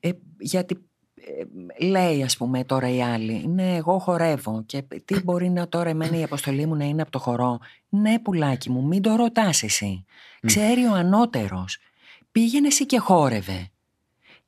Ε, 0.00 0.10
γιατί 0.38 0.88
ε, 1.14 1.84
λέει 1.86 2.22
ας 2.22 2.36
πούμε 2.36 2.64
τώρα 2.64 2.88
η 2.88 3.02
άλλη, 3.02 3.46
ναι 3.46 3.76
εγώ 3.76 3.98
χορεύω 3.98 4.62
και 4.66 4.82
τι 5.04 5.22
μπορεί 5.22 5.50
να 5.50 5.68
τώρα 5.68 5.88
εμένα 5.90 6.18
η 6.18 6.22
αποστολή 6.22 6.66
μου 6.66 6.74
να 6.74 6.84
είναι 6.84 7.02
από 7.02 7.10
το 7.10 7.18
χορό. 7.18 7.58
Ναι 7.88 8.18
πουλάκι 8.18 8.70
μου, 8.70 8.86
μην 8.86 9.02
το 9.02 9.14
ρωτάς 9.14 9.62
εσύ. 9.62 10.04
Ξέρει 10.40 10.84
ο 10.84 10.94
ανώτερος. 10.94 11.78
Πήγαινε 12.32 12.66
εσύ 12.66 12.86
και 12.86 12.98
χόρευε. 12.98 13.68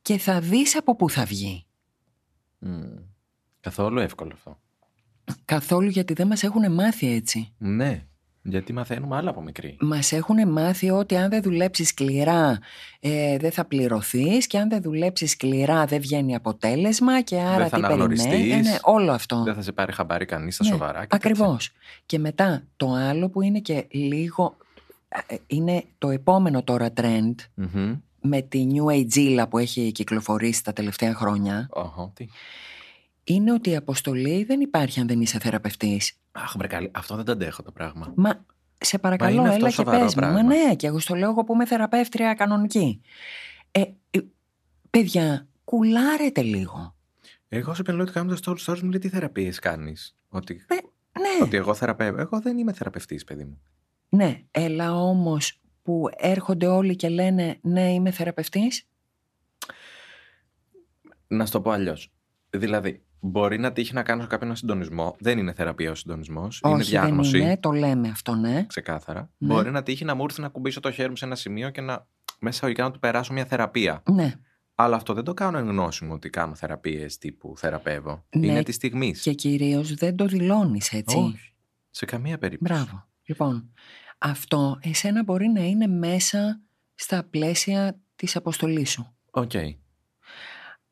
Και 0.01 0.17
θα 0.17 0.39
δεις 0.39 0.77
από 0.77 0.95
πού 0.95 1.09
θα 1.09 1.25
βγει. 1.25 1.65
Μμ. 2.59 2.81
Καθόλου 3.59 3.99
εύκολο 3.99 4.31
αυτό. 4.33 4.59
Καθόλου 5.45 5.89
γιατί 5.89 6.13
δεν 6.13 6.27
μας 6.27 6.43
έχουν 6.43 6.73
μάθει 6.73 7.07
έτσι. 7.07 7.53
Ναι. 7.57 8.05
Γιατί 8.49 8.73
μαθαίνουμε 8.73 9.15
άλλα 9.15 9.29
από 9.29 9.41
μικρή. 9.41 9.77
Μας 9.79 10.11
έχουν 10.11 10.51
μάθει 10.51 10.89
ότι 10.89 11.15
αν 11.15 11.29
δεν 11.29 11.41
δουλέψεις 11.41 11.87
σκληρά 11.87 12.59
ε, 12.99 13.37
δεν 13.37 13.51
θα 13.51 13.65
πληρωθείς 13.65 14.47
και 14.47 14.57
αν 14.57 14.69
δεν 14.69 14.81
δουλέψεις 14.81 15.31
σκληρά 15.31 15.85
δεν 15.85 15.99
βγαίνει 16.01 16.35
αποτέλεσμα 16.35 17.21
και 17.21 17.35
άρα 17.39 17.67
θα 17.67 17.77
τι 17.79 17.83
αναγνωριστείς. 17.85 18.29
περιμένει. 18.31 18.61
Ναι, 18.61 18.75
όλο 18.81 19.11
αυτό. 19.11 19.43
Δεν 19.43 19.53
θα 19.55 19.61
σε 19.61 19.71
πάρει 19.71 19.91
χαμπάρι 19.93 20.25
κανείς 20.25 20.55
στα 20.55 20.63
Ναι, 20.63 20.69
σοβαρά. 20.69 20.99
και 21.01 21.07
τέτοια. 21.07 21.17
Ακριβώς. 21.31 21.71
Και 22.05 22.19
μετά 22.19 22.63
το 22.77 22.91
άλλο 22.93 23.29
που 23.29 23.41
είναι 23.41 23.59
και 23.59 23.85
λίγο... 23.91 24.57
ε, 25.27 25.35
Είναι 25.47 25.83
το 25.97 26.09
επόμενο 26.09 26.63
τώρα 26.63 26.89
trend 27.01 27.35
Μμμ. 27.53 27.95
με 28.21 28.41
τη 28.41 28.67
New 28.73 28.93
Age 28.93 29.45
που 29.49 29.57
έχει 29.57 29.91
κυκλοφορήσει 29.91 30.63
τα 30.63 30.73
τελευταία 30.73 31.13
χρόνια 31.13 31.67
Οχο, 31.69 32.11
τι. 32.15 32.25
είναι 33.23 33.51
ότι 33.53 33.69
η 33.69 33.75
αποστολή 33.75 34.43
δεν 34.43 34.59
υπάρχει 34.59 34.99
αν 34.99 35.07
δεν 35.07 35.21
είσαι 35.21 35.39
θεραπευτής. 35.39 36.13
Αχ, 36.43 36.53
βρε 36.57 36.67
καλή. 36.67 36.91
Αυτό 36.93 37.15
δεν 37.15 37.25
το 37.25 37.31
αντέχω 37.31 37.63
το 37.63 37.71
πράγμα. 37.71 38.13
Μα 38.15 38.45
σε 38.79 38.97
παρακαλώ, 38.97 39.39
είναι 39.39 39.49
αυτό 39.49 39.59
έλα 39.59 39.67
και 39.67 39.73
σοβαρό 39.73 40.03
πες 40.03 40.15
μου. 40.15 40.21
Μα 40.21 40.27
πράγμα. 40.27 40.43
ναι, 40.43 40.75
και 40.75 40.87
εγώ 40.87 40.99
στο 40.99 41.15
λέω 41.15 41.29
εγώ 41.29 41.43
που 41.43 41.53
είμαι 41.53 41.65
θεραπεύτρια 41.65 42.33
κανονική. 42.33 43.01
Ε, 43.71 43.81
ε, 44.11 44.19
παιδιά, 44.89 45.47
κουλάρετε 45.63 46.41
λίγο. 46.41 46.95
Εγώ 47.49 47.73
σε 47.73 47.83
πενλό 47.83 48.01
ότι 48.01 48.11
κάνω 48.11 48.35
το 48.35 48.39
story 48.45 48.65
stories 48.65 48.79
μου 48.79 48.89
λέει 48.89 48.99
τι 48.99 49.09
θεραπείες 49.09 49.59
κάνεις; 49.59 50.17
Ότι, 50.29 50.65
Ε, 50.67 50.75
ναι, 51.19 51.43
ότι 51.43 51.57
εγώ 51.57 51.73
θεραπεύω. 51.73 52.19
Εγώ 52.19 52.39
δεν 52.39 52.57
είμαι 52.57 52.73
θεραπευτής, 52.73 53.23
παιδί 53.23 53.43
μου. 53.43 53.61
ναι, 54.09 54.41
έλα 54.51 54.93
όμως 54.93 55.59
που 55.81 56.09
έρχονται 56.17 56.67
όλοι 56.67 56.95
και 56.95 57.09
λένε 57.09 57.57
ναι 57.61 57.93
είμαι 57.93 58.11
θεραπευτής. 58.11 58.87
Να 61.27 61.45
σου 61.45 61.51
το 61.51 61.61
πω 61.61 61.71
αλλιώς. 61.71 62.11
Δηλαδή, 62.49 63.03
Μπορεί 63.19 63.59
να 63.59 63.71
τύχει 63.71 63.93
να 63.93 64.03
κάνω 64.03 64.21
σε 64.21 64.27
κάποιον 64.27 64.49
ένα 64.49 64.57
συντονισμό. 64.57 65.15
Δεν 65.19 65.37
είναι 65.37 65.53
θεραπεία 65.53 65.91
ο 65.91 65.95
συντονισμός. 65.95 66.61
Είναι 66.65 66.73
Όχι, 66.73 66.89
διάγνωση. 66.89 67.31
δεν 67.31 67.41
είναι, 67.41 67.57
το 67.57 67.71
λέμε 67.71 68.09
αυτό, 68.09 68.35
ναι. 68.35 68.65
Ξεκάθαρα. 68.67 69.29
Ναι. 69.37 69.53
Μπορεί 69.53 69.71
να 69.71 69.83
τύχει 69.83 70.05
να 70.05 70.15
μου 70.15 70.23
έρθει 70.23 70.41
να 70.41 70.49
κουμπίσω 70.49 70.79
το 70.79 70.91
χέρι 70.91 71.09
μου 71.09 71.15
σε 71.15 71.25
ένα 71.25 71.35
σημείο 71.35 71.69
και 71.69 71.81
να 71.81 72.07
μέσα 72.39 72.59
αγωγικά 72.61 72.83
να 72.83 72.91
του 72.91 72.99
περάσω 72.99 73.33
μια 73.33 73.45
θεραπεία. 73.45 74.03
Ναι. 74.11 74.33
Αλλά 74.75 74.95
αυτό 74.95 75.13
δεν 75.13 75.23
το 75.23 75.33
κάνω 75.33 75.57
εν 75.57 75.65
γνώση 75.65 76.05
μου 76.05 76.11
ότι 76.13 76.29
κάνω 76.29 76.55
θεραπείες 76.55 77.17
τύπου 77.17 77.53
θεραπεύω. 77.57 78.25
Ναι. 78.35 78.45
Είναι 78.45 78.63
της 78.63 78.75
στιγμής. 78.75 79.21
Και 79.21 79.33
κυρίως 79.33 79.93
δεν 79.93 80.15
το 80.15 80.25
δηλώνεις 80.25 80.93
έτσι. 80.93 81.17
Όχι. 81.17 81.53
Σε 81.89 82.05
καμία 82.05 82.37
περίπτωση. 82.37 82.73
Μπράβο. 82.73 83.07
Λοιπόν, 83.25 83.73
αυτό 84.17 84.77
εσένα 84.81 85.23
μπορεί 85.23 85.47
να 85.47 85.61
είναι 85.63 85.87
μέσα 85.87 86.61
στα 86.95 87.23
πλαίσια 87.23 87.99
της 88.15 88.35
αποστολής 88.35 88.91
σου. 88.91 89.15
Οκ. 89.31 89.51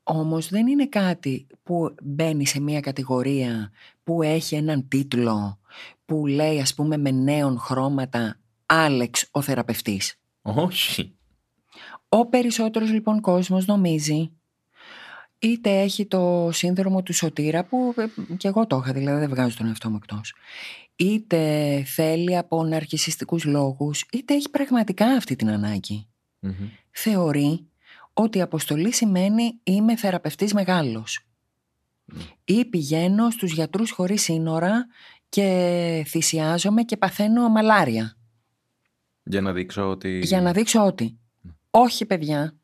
Όμως 0.08 0.50
δεν 0.50 0.68
είναι 0.68 0.88
κάτι 0.88 1.48
που 1.64 1.96
μπαίνει 2.04 2.46
σε 2.46 2.60
μια 2.60 2.80
κατηγορία 2.80 3.72
που 4.04 4.22
έχει 4.22 4.56
έναν 4.56 4.88
τίτλο 4.88 5.60
που 6.06 6.26
λέει 6.26 6.60
ας 6.60 6.74
πούμε 6.74 6.98
με 6.98 7.12
νέον 7.12 7.60
χρώματα 7.60 8.40
Άλεξ 8.66 9.28
ο 9.32 9.42
θεραπευτής. 9.42 10.20
Όχι. 10.42 11.16
Ο 12.10 12.26
περισσότερος 12.26 12.92
λοιπόν 12.92 13.22
κόσμος 13.22 13.66
νομίζει 13.66 14.32
είτε 15.40 15.82
έχει 15.82 16.06
το 16.06 16.50
σύνδρομο 16.54 17.04
του 17.04 17.14
σωτήρα 17.14 17.66
που 17.66 17.94
ε, 17.98 18.06
και 18.38 18.48
εγώ 18.48 18.68
το 18.68 18.82
είχα 18.84 18.94
δηλαδή 18.94 19.20
δεν 19.20 19.30
βγάζω 19.30 19.58
τον 19.58 19.68
εαυτό 19.68 19.90
μου 19.90 19.96
εκτός 19.96 20.34
είτε 20.96 21.84
θέλει 21.86 22.38
από 22.38 22.64
ναρκισιστικούς 22.64 23.46
λόγους 23.46 24.06
είτε 24.12 24.34
έχει 24.34 24.50
πραγματικά 24.50 25.06
αυτή 25.06 25.36
την 25.36 25.50
ανάγκη 25.50 26.08
Μμμ. 26.40 26.70
θεωρεί 26.92 27.68
ότι 28.18 28.38
η 28.38 28.42
αποστολή 28.42 28.94
σημαίνει 28.94 29.60
είμαι 29.64 29.96
θεραπευτής 29.96 30.54
μεγάλος 30.54 31.20
Ναι. 32.08 32.24
ή 32.46 32.66
πηγαίνω 32.66 33.30
στους 33.30 33.52
γιατρούς 33.52 33.92
χωρίς 33.92 34.22
σύνορα 34.22 34.86
και 35.30 36.04
θυσιάζομαι 36.08 36.84
και 36.84 36.98
παθαίνω 36.98 37.50
μαλάρια 37.50 38.18
Για 39.24 39.42
να 39.42 39.54
δείξω 39.54 39.90
ότι. 39.90 40.20
για 40.24 40.42
να 40.42 40.52
δείξω 40.52 40.86
ότι 40.86 41.18
όχι 41.70 42.06
παιδιά 42.06 42.56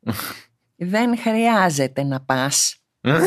δεν 0.76 1.18
χρειάζεται 1.18 2.02
να 2.02 2.20
πας 2.20 2.76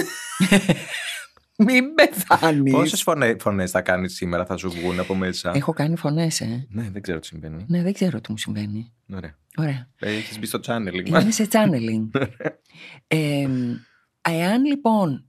μην 1.58 1.94
πεθάνεις 1.96 2.72
Πόσες 2.72 3.02
φωνέ 3.40 3.66
θα 3.68 3.82
κάνεις 3.82 4.16
σήμερα, 4.16 4.46
θα 4.46 4.58
σου 4.58 4.70
βγουν 4.70 5.00
από 5.00 5.16
μέσα; 5.16 5.52
έχω 5.56 5.74
κάνει 5.74 5.96
φωνές 5.96 6.42
ε. 6.42 6.68
Ναι, 6.70 6.90
δεν 6.90 7.02
ξέρω 7.02 7.20
τι 7.20 7.26
συμβαίνει. 7.26 7.66
ναι 7.68 7.82
δεν 7.82 7.94
ξέρω 7.94 8.22
τι 8.22 8.32
μου 8.32 8.38
συμβαίνει 8.38 8.92
Ωραία. 9.14 9.38
ωραία 9.58 9.88
Έχεις 10.00 10.40
μπει 10.40 10.46
στο 10.46 10.60
channeling. 10.66 11.08
Είναι 11.08 11.32
σε 11.32 11.48
channeling. 11.52 12.08
ε, 13.08 13.48
εάν 14.22 14.66
λοιπόν 14.66 15.26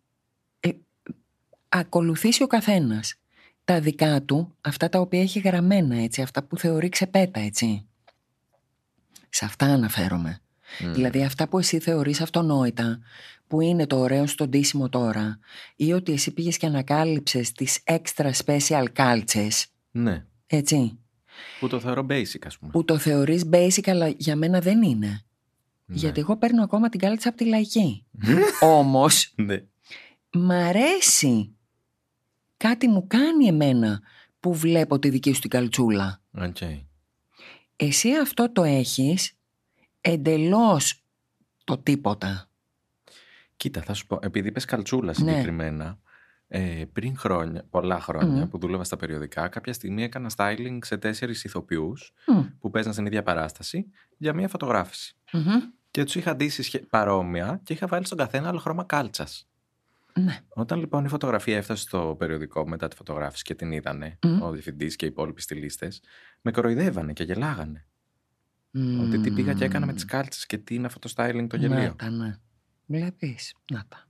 ε, 0.60 0.68
ακολουθήσει 1.68 2.42
ο 2.42 2.46
καθένας 2.46 3.18
τα 3.64 3.80
δικά 3.80 4.22
του, 4.22 4.56
αυτά 4.60 4.88
τα 4.88 5.00
οποία 5.00 5.20
έχει 5.20 5.38
γραμμένα, 5.38 5.96
έτσι, 5.96 6.22
αυτά 6.22 6.42
που 6.42 6.58
θεωρεί 6.58 6.88
ξεπέτα, 6.88 7.40
έτσι. 7.40 7.86
Σε 9.28 9.44
αυτά 9.44 9.66
αναφέρομαι. 9.66 10.38
Μμ. 10.80 10.92
Δηλαδή 10.92 11.24
αυτά 11.24 11.48
που 11.48 11.58
εσύ 11.58 11.78
θεωρείς 11.78 12.20
αυτονόητα, 12.20 12.98
που 13.46 13.60
είναι 13.60 13.86
το 13.86 13.98
ωραίο 13.98 14.26
στο 14.26 14.46
ντύσιμο 14.48 14.88
τώρα, 14.88 15.38
ή 15.76 15.92
ότι 15.92 16.12
εσύ 16.12 16.32
πήγες 16.32 16.56
και 16.56 16.66
ανακάλυψες 16.66 17.52
τις 17.52 17.82
extra 17.84 18.30
special 18.44 18.84
κάλτσες, 18.92 19.66
Ναι. 19.90 20.24
έτσι, 20.46 20.98
Που 21.60 21.68
το 21.68 21.80
θεωρώ 21.80 22.06
basic, 22.08 22.46
ας 22.46 22.58
πούμε. 22.58 22.70
που 22.72 22.84
το 22.84 22.98
θεωρείς 22.98 23.48
basic, 23.52 23.88
αλλά 23.88 24.08
για 24.08 24.36
μένα 24.36 24.60
δεν 24.60 24.82
είναι. 24.82 25.24
Ναι. 25.86 25.96
Γιατί 25.96 26.20
εγώ 26.20 26.36
παίρνω 26.36 26.62
ακόμα 26.62 26.88
την 26.88 27.00
κάλτσα 27.00 27.28
από 27.28 27.38
τη 27.38 27.44
λαϊκή. 27.46 28.04
Όμως, 28.60 29.32
Ναι. 29.36 29.62
μ' 30.32 30.50
αρέσει. 30.50 31.54
Κάτι 32.56 32.88
μου 32.88 33.06
κάνει 33.06 33.46
εμένα 33.46 34.00
που 34.40 34.54
βλέπω 34.54 34.98
τη 34.98 35.08
δική 35.08 35.32
σου 35.32 35.40
την 35.40 35.50
καλτσούλα. 35.50 36.22
Οκ. 36.38 36.56
Εσύ 37.76 38.16
αυτό 38.16 38.52
το 38.52 38.62
έχεις 38.64 39.32
εντελώς 40.00 41.02
το 41.64 41.78
τίποτα. 41.78 42.48
Κοίτα, 43.64 43.82
θα 43.82 43.94
σου 43.94 44.06
πω, 44.06 44.18
επειδή 44.22 44.48
είπες 44.48 44.64
καλτσούλα 44.64 45.06
Ναι. 45.06 45.12
συγκεκριμένα, 45.12 45.98
ε, 46.48 46.84
πριν 46.92 47.16
χρόνια, 47.16 47.64
πολλά 47.70 48.00
χρόνια 48.00 48.40
Μμμ. 48.42 48.48
που 48.48 48.58
δούλευα 48.58 48.84
στα 48.84 48.96
περιοδικά, 48.96 49.48
κάποια 49.48 49.72
στιγμή 49.72 50.02
έκανα 50.02 50.30
styling 50.36 50.78
σε 50.82 50.96
τέσσερις 50.96 51.44
ηθοποιούς 51.44 52.12
Μμ, 52.26 52.40
που 52.60 52.70
παίζαν 52.70 52.92
στην 52.92 53.06
ίδια 53.06 53.22
παράσταση 53.22 53.86
για 54.16 54.32
μία 54.34 54.48
φωτογράφηση. 54.48 55.16
μμμ. 55.32 55.42
Και 55.90 56.04
τους 56.04 56.14
είχα 56.14 56.36
ντύσει 56.36 56.62
σχε- 56.62 56.84
παρόμοια 56.86 57.60
και 57.62 57.72
είχα 57.72 57.86
βάλει 57.86 58.06
στον 58.06 58.18
καθένα 58.18 58.48
άλλο 58.48 58.58
χρώμα 58.58 58.84
κάλτσας. 58.84 59.48
Ναι. 60.20 60.38
Όταν 60.48 60.78
λοιπόν 60.78 61.04
η 61.04 61.08
φωτογραφία 61.08 61.56
έφτασε 61.56 61.82
στο 61.82 62.16
περιοδικό 62.18 62.68
μετά 62.68 62.88
τη 62.88 62.96
φωτογράφηση 62.96 63.42
και 63.44 63.54
την 63.54 63.72
είδανε, 63.72 64.18
Μμ. 64.22 64.42
ο 64.42 64.50
διευθυντής 64.50 64.96
και 64.96 65.04
οι 65.04 65.08
υπόλοιποι 65.08 65.40
στυλίστε, 65.40 65.92
με 66.40 66.50
κοροϊδεύανε 66.50 67.12
και 67.12 67.24
γελάγανε. 67.24 67.86
Ότι 69.00 69.18
τι 69.20 69.30
πήγα 69.30 69.52
και 69.52 69.64
έκανα 69.64 69.86
με 69.86 69.92
τις 69.92 70.04
κάλτσες 70.04 70.46
και 70.46 70.58
τι 70.58 70.74
είναι 70.74 70.86
αυτό 70.86 70.98
το 70.98 71.12
styling 71.16 71.46
το 71.48 71.56
γελίο. 71.56 71.76
Να 71.76 71.94
τα, 71.96 72.10
ναι. 72.10 72.38
Βλέπεις, 72.86 73.54
να 73.72 73.84
τα. 73.88 74.06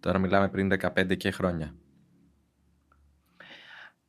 Τώρα 0.00 0.18
μιλάμε 0.18 0.48
πριν 0.48 0.68
15 0.80 1.16
και 1.16 1.30
χρόνια. 1.30 1.74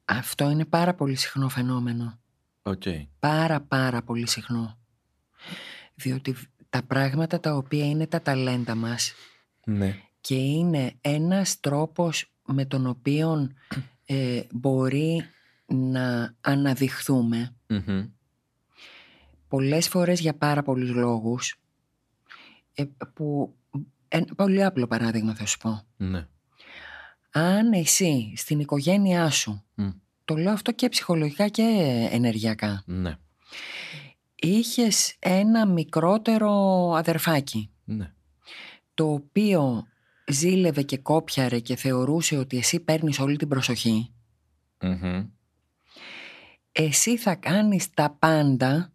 Αυτό 0.05 0.49
είναι 0.49 0.65
πάρα 0.65 0.93
πολύ 0.93 1.15
συχνό 1.15 1.49
φαινόμενο. 1.49 2.19
Οκ. 2.61 2.83
Πάρα 3.19 3.61
πάρα 3.61 4.01
πολύ 4.03 4.27
συχνό. 4.27 4.77
Διότι 5.95 6.35
τα 6.69 6.83
πράγματα 6.83 7.39
τα 7.39 7.55
οποία 7.55 7.85
είναι 7.89 8.07
τα 8.07 8.21
ταλέντα 8.21 8.75
μας 8.75 9.13
Ναι. 9.65 9.95
και 10.21 10.35
είναι 10.35 10.93
ένας 11.01 11.59
τρόπος 11.59 12.31
με 12.45 12.65
τον 12.65 12.87
οποίο 12.87 13.51
ε, 14.05 14.41
μπορεί 14.51 15.23
να 15.65 16.35
αναδειχθούμε 16.41 17.55
Μμμ. 17.67 18.05
πολλές 19.47 19.87
φορές 19.87 20.19
για 20.19 20.33
πάρα 20.35 20.63
πολλούς 20.63 20.89
λόγους 20.89 21.51
ε, 21.51 21.59
που 23.13 23.55
ένα 24.07 24.25
πολύ 24.35 24.63
απλό 24.63 24.87
παράδειγμα 24.87 25.35
θα 25.35 25.45
σου 25.45 25.57
πω 25.57 25.81
Ναι. 25.97 26.27
αν 27.31 27.71
εσύ 27.73 28.33
στην 28.35 28.59
οικογένειά 28.59 29.29
σου 29.29 29.63
Μμ. 29.75 29.89
το 30.25 30.35
λέω 30.35 30.53
αυτό 30.53 30.71
και 30.71 30.89
ψυχολογικά 30.89 31.47
και 31.47 31.63
ενεργειακά 32.11 32.83
Ναι. 32.85 33.17
είχες 34.35 35.15
ένα 35.19 35.65
μικρότερο 35.65 36.51
αδερφάκι 36.95 37.71
Ναι. 37.83 38.13
το 38.93 39.11
οποίο 39.11 39.83
ζήλευε 40.31 40.81
και 40.81 40.97
κόπιαρε 40.97 41.59
και 41.59 41.75
θεωρούσε 41.75 42.37
ότι 42.37 42.57
εσύ 42.57 42.79
παίρνεις 42.79 43.19
όλη 43.19 43.37
την 43.37 43.47
προσοχή 43.47 44.13
Μμμ. 44.81 45.25
εσύ 46.71 47.17
θα 47.17 47.35
κάνεις 47.35 47.93
τα 47.93 48.15
πάντα 48.19 48.93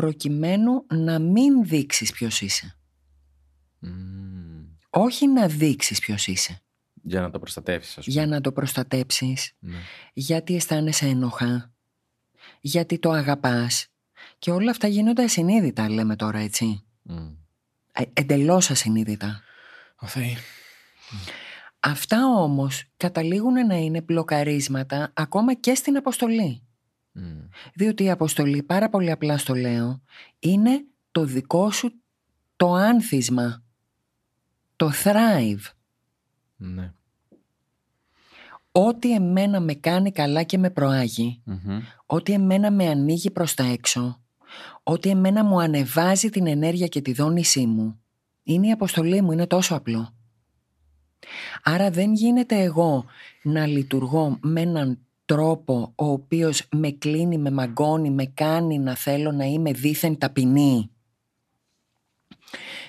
προκειμένου 0.00 0.86
να 0.94 1.18
μην 1.18 1.64
δείξεις 1.64 2.12
ποιος 2.12 2.40
είσαι. 2.40 2.76
Μμμ. 3.78 4.64
Όχι 4.90 5.28
να 5.28 5.46
δείξεις 5.46 5.98
ποιος 5.98 6.26
είσαι. 6.26 6.62
Για 7.02 7.20
να 7.20 7.30
το 7.30 7.38
προστατεύσεις, 7.38 7.98
ας 7.98 8.04
πούμε. 8.04 8.16
Για 8.16 8.26
να 8.26 8.40
το 8.40 8.52
προστατέψεις, 8.52 9.52
Ναι. 9.58 9.78
γιατί 10.12 10.54
αισθάνεσαι 10.54 11.06
ένοχα, 11.06 11.72
γιατί 12.60 12.98
το 12.98 13.10
αγαπάς. 13.10 13.86
Και 14.38 14.50
όλα 14.50 14.70
αυτά 14.70 14.86
γίνονται 14.86 15.22
ασυνείδητα, 15.22 15.88
λέμε 15.90 16.16
τώρα 16.16 16.38
έτσι. 16.38 16.84
Μμ. 17.02 17.28
Ε, 17.92 18.02
εντελώς 18.12 18.70
ασυνείδητα. 18.70 19.42
Ω 19.98 20.06
Θεή. 20.06 20.36
Αυτά 21.80 22.26
όμως 22.26 22.84
καταλήγουν 22.96 23.66
να 23.66 23.74
είναι 23.76 24.00
μπλοκαρίσματα 24.00 25.12
ακόμα 25.14 25.54
και 25.54 25.74
στην 25.74 25.96
αποστολή. 25.96 26.62
Μμ. 27.12 27.40
Διότι 27.74 28.04
η 28.04 28.10
αποστολή, 28.10 28.62
πάρα 28.62 28.88
πολύ 28.88 29.10
απλά 29.10 29.38
στο 29.38 29.54
λέω, 29.54 30.02
είναι 30.38 30.84
το 31.10 31.24
δικό 31.24 31.70
σου 31.70 31.92
το 32.56 32.72
άνθισμα. 32.72 33.62
Το 34.76 34.90
thrive. 35.04 35.72
Ναι. 36.56 36.92
Ό,τι 38.72 39.14
εμένα 39.14 39.60
με 39.60 39.74
κάνει 39.74 40.12
καλά 40.12 40.42
και 40.42 40.58
με 40.58 40.70
προάγει, 40.70 41.42
Μμμ. 41.44 41.80
ό,τι 42.06 42.32
εμένα 42.32 42.70
με 42.70 42.88
ανοίγει 42.88 43.30
προς 43.30 43.54
τα 43.54 43.64
έξω, 43.64 44.22
ό,τι 44.82 45.08
εμένα 45.08 45.44
μου 45.44 45.60
ανεβάζει 45.60 46.28
την 46.30 46.46
ενέργεια 46.46 46.86
και 46.86 47.00
τη 47.00 47.12
δόνησή 47.12 47.66
μου, 47.66 48.00
είναι 48.42 48.66
η 48.66 48.70
αποστολή 48.70 49.22
μου, 49.22 49.32
είναι 49.32 49.46
τόσο 49.46 49.74
απλό. 49.74 50.14
Άρα 51.62 51.90
δεν 51.90 52.12
γίνεται 52.12 52.60
εγώ 52.60 53.04
να 53.42 53.66
λειτουργώ 53.66 54.38
με 54.40 54.60
έναν 54.60 54.98
τρόπο 55.34 55.92
ο 55.96 56.04
οποίος 56.04 56.68
με 56.76 56.90
κλείνει, 56.90 57.38
με 57.38 57.50
μαγκώνει, 57.50 58.10
με 58.10 58.26
κάνει 58.26 58.78
να 58.78 58.94
θέλω 58.94 59.32
να 59.32 59.44
είμαι 59.44 59.72
δίθεν 59.72 60.18
ταπεινή. 60.18 60.90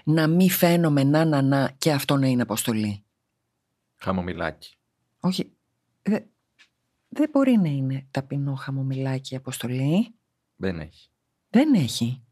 Να 0.04 0.28
μη 0.28 0.50
φαίνομαι 0.50 1.04
να 1.04 1.26
να 1.26 1.42
να 1.42 1.72
και 1.78 1.92
αυτό 1.92 2.16
να 2.18 2.28
είναι 2.28 2.42
αποστολή. 2.42 3.04
Χαμομηλάκι. 3.96 4.76
Όχι, 5.20 5.52
δε- 6.02 6.26
δεν 7.10 7.30
μπορεί 7.32 7.58
να 7.58 7.70
είναι 7.70 8.08
ταπεινό 8.12 8.56
χαμομηλάκι 8.56 9.34
η 9.34 9.38
αποστολή. 9.38 10.16
Δεν 10.56 10.80
έχει. 10.80 11.10
Δεν 11.50 11.74
έχει. 11.74 12.24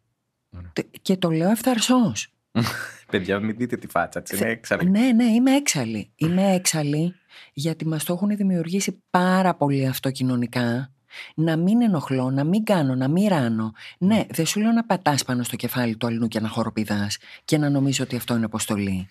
Ωραία. 0.50 0.72
Τε- 0.74 0.98
Και 1.02 1.18
το 1.18 1.30
λέω 1.32 1.50
ευθαρσός. 1.50 2.34
Παιδιά, 3.12 3.40
μην 3.40 3.56
δείτε 3.58 3.78
τη 3.78 3.88
φάτσα 3.88 4.22
τη. 4.22 4.38
Είναι 4.38 4.50
έξαλλη. 4.50 4.90
Ναι, 4.90 5.12
ναι, 5.12 5.24
είμαι 5.24 5.56
έξαλλη. 5.56 6.12
Είμαι 6.16 6.54
έξαλλη 6.54 7.16
γιατί 7.54 7.88
μας 7.88 8.04
το 8.04 8.14
έχουν 8.14 8.36
δημιουργήσει 8.36 9.02
πάρα 9.10 9.56
πολύ 9.56 9.88
αυτό 9.88 10.12
κοινωνικά. 10.12 10.92
Να 11.36 11.58
μην 11.58 11.82
ενοχλώ, 11.82 12.30
να 12.30 12.44
μην 12.44 12.64
κάνω, 12.64 12.96
να 12.96 13.08
μην 13.08 13.28
ράνω. 13.28 13.72
Ναι, 13.98 14.26
δεν 14.30 14.46
σου 14.46 14.60
λέω 14.60 14.72
να 14.72 14.84
πατάς 14.86 15.24
πάνω 15.24 15.44
στο 15.44 15.56
κεφάλι 15.56 15.98
του 15.98 16.08
αλλού 16.08 16.28
και 16.28 16.40
να 16.40 16.48
χοροπηδάς 16.48 17.18
και 17.46 17.58
να 17.58 17.70
νομίζω 17.70 18.04
ότι 18.04 18.16
αυτό 18.16 18.36
είναι 18.36 18.46
αποστολή. 18.46 19.08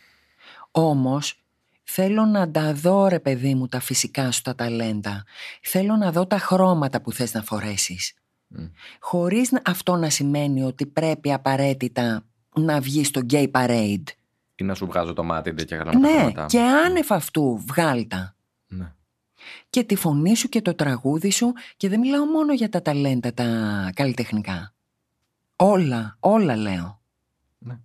Όμως 0.70 1.42
θέλω 1.84 2.24
να 2.24 2.50
τα 2.50 2.74
δω 2.74 3.08
ρε 3.08 3.20
παιδί 3.20 3.54
μου 3.54 3.68
τα 3.68 3.80
φυσικά 3.80 4.30
σου 4.30 4.42
τα 4.42 4.54
ταλέντα. 4.54 5.24
Θέλω 5.62 5.96
να 5.96 6.12
δω 6.12 6.26
τα 6.26 6.38
χρώματα 6.38 7.00
που 7.00 7.12
θες 7.12 7.34
να 7.34 7.42
φορέσεις. 7.42 8.12
Μμ. 8.46 8.64
Χωρίς 9.00 9.50
να- 9.50 9.62
αυτό 9.64 9.96
να 9.96 10.10
σημαίνει 10.10 10.62
ότι 10.62 10.86
πρέπει 10.86 11.32
απαραίτητα 11.32 12.24
να 12.58 12.80
βγει 12.80 13.04
στο 13.04 13.20
gay 13.30 13.50
parade. 13.50 14.02
Ή 14.54 14.64
να 14.64 14.74
σου 14.74 14.86
βγάζω 14.86 15.12
το 15.12 15.24
μάτι 15.24 15.54
τέτοια 15.54 15.76
καλά 15.76 15.98
Ναι, 15.98 16.32
και 16.46 16.60
άνευ 16.60 17.12
αυτού 17.12 17.64
βγάλτα. 17.66 18.36
Ναι. 18.68 18.92
Και 19.70 19.84
τη 19.84 19.94
φωνή 19.94 20.36
σου 20.36 20.48
και 20.48 20.62
το 20.62 20.74
τραγούδι 20.74 21.30
σου 21.30 21.52
και 21.76 21.88
δεν 21.88 22.00
μιλάω 22.00 22.24
μόνο 22.24 22.52
για 22.52 22.68
τα 22.68 22.82
ταλέντα 22.82 23.34
τα 23.34 23.46
καλλιτεχνικά. 23.94 24.74
Όλα, 25.56 26.16
όλα 26.20 26.56
λέω. 26.56 27.00
Ναι. 27.58 27.78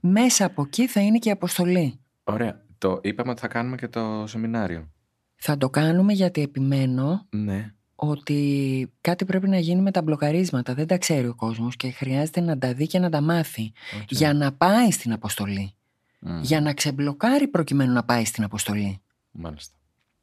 Μέσα 0.00 0.44
από 0.44 0.62
εκεί 0.62 0.86
θα 0.86 1.00
είναι 1.00 1.18
και 1.18 1.28
η 1.28 1.32
αποστολή. 1.32 2.00
Ωραία. 2.24 2.64
Το 2.78 3.00
είπαμε 3.02 3.30
ότι 3.30 3.40
θα 3.40 3.48
κάνουμε 3.48 3.76
και 3.76 3.88
το 3.88 4.24
σεμινάριο. 4.26 4.88
Θα 5.36 5.56
το 5.56 5.70
κάνουμε 5.70 6.12
γιατί 6.12 6.42
επιμένω 6.42 7.26
Ναι. 7.30 7.74
Ότι 8.08 8.92
κάτι 9.00 9.24
πρέπει 9.24 9.48
να 9.48 9.58
γίνει 9.58 9.80
με 9.80 9.90
τα 9.90 10.02
μπλοκαρίσματα. 10.02 10.74
Δεν 10.74 10.86
τα 10.86 10.98
ξέρει 10.98 11.26
ο 11.26 11.34
κόσμος 11.34 11.76
και 11.76 11.90
χρειάζεται 11.90 12.40
να 12.40 12.58
τα 12.58 12.72
δει 12.74 12.86
και 12.86 12.98
να 12.98 13.10
τα 13.10 13.20
μάθει. 13.20 13.72
Οκ. 14.02 14.10
Για 14.10 14.34
να 14.34 14.52
πάει 14.52 14.90
στην 14.90 15.12
αποστολή. 15.12 15.74
Μμ. 16.20 16.40
Για 16.40 16.60
να 16.60 16.72
ξεμπλοκάρει 16.74 17.48
προκειμένου 17.48 17.92
να 17.92 18.04
πάει 18.04 18.24
στην 18.24 18.44
αποστολή. 18.44 19.00
Μάλιστα. 19.30 19.74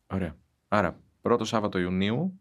Ωραία. 0.07 0.35
Άρα, 0.67 0.99
πρώτο 1.21 1.45
Σάββατο 1.45 1.79
Ιουνίου. 1.79 2.39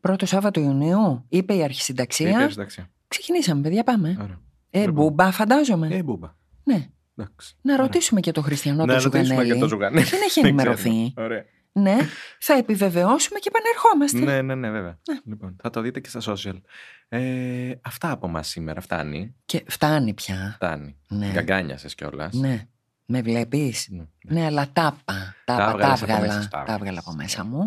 Πρώτο 0.00 0.26
Σάββατο 0.26 0.60
Ιουνίου, 0.60 1.24
είπε 1.28 1.54
η 1.54 1.62
αρχισυνταξία. 1.62 2.30
Είπε 2.42 2.50
συνταξία. 2.50 2.90
Ξεκινήσαμε, 3.08 3.60
παιδιά, 3.62 3.84
πάμε. 3.84 4.16
Ωραία. 4.22 4.40
Ε, 4.70 4.78
Λοιπόν. 4.78 4.94
μπούμπα, 4.94 5.30
φαντάζομαι. 5.32 5.88
Ε, 5.90 6.02
μπούμπα. 6.02 6.34
Ναι. 6.64 6.88
Εντάξει. 7.16 7.56
Να 7.62 7.72
Ωραία. 7.72 7.84
ρωτήσουμε 7.86 8.20
και 8.20 8.32
το 8.32 8.40
Χριστιανό 8.42 8.84
Να 8.84 8.86
το 8.96 9.02
ρωτήσουμε 9.02 9.24
Ζουγανέλη. 9.24 9.52
και 9.52 9.58
το 9.58 9.68
Ζουγανέλη. 9.68 10.04
Δεν 10.10 10.20
έχει 10.22 10.40
Δεν 10.40 10.44
ενημερωθεί. 10.48 10.80
ξέρουμε. 10.82 11.12
Ωραία. 11.16 11.44
Ναι, 11.72 11.96
θα 12.38 12.54
επιβεβαιώσουμε 12.54 13.38
και 13.38 13.50
επανερχόμαστε. 13.54 14.18
Ναι, 14.18 14.42
ναι, 14.42 14.54
ναι, 14.54 14.70
βέβαια. 14.70 14.98
Λοιπόν, 15.24 15.56
θα 15.62 15.70
το 15.70 15.80
δείτε 15.80 16.00
και 16.00 16.08
στα 16.08 16.20
social. 16.26 16.60
Ε, 17.08 17.72
αυτά 17.82 18.10
από 18.10 18.28
μας 18.28 18.48
σήμερα. 18.48 18.80
Φτάνει. 18.80 19.34
Και 19.44 19.64
φτάνει 19.68 20.14
πια. 20.14 20.52
Φτάνει. 20.54 20.96
Ναι. 21.08 21.30
Γκαγκάνιασες 21.32 21.94
κιόλας. 21.94 22.32
Ναι. 22.34 22.66
Με 23.06 23.22
βλέπεις; 23.22 23.88
Ναι. 23.90 24.04
Ναι, 24.22 24.44
αλλά 24.46 24.68
τα 24.72 24.96
είπα. 25.00 25.34
Τα, 25.44 25.56
Τα 25.56 25.62
είπα, 25.62 25.78
τα 25.78 25.92
έβγαλες 25.92 26.02
από 26.02 26.12
έβγαλα. 26.12 26.26
μέσα 26.26 26.42
σου, 26.42 26.48
τα 26.48 26.56
Τα 26.56 26.58
έβγαλες. 26.60 26.80
έβγαλα 26.80 26.98
από 26.98 27.12
μέσα 27.12 27.44
μου. 27.44 27.64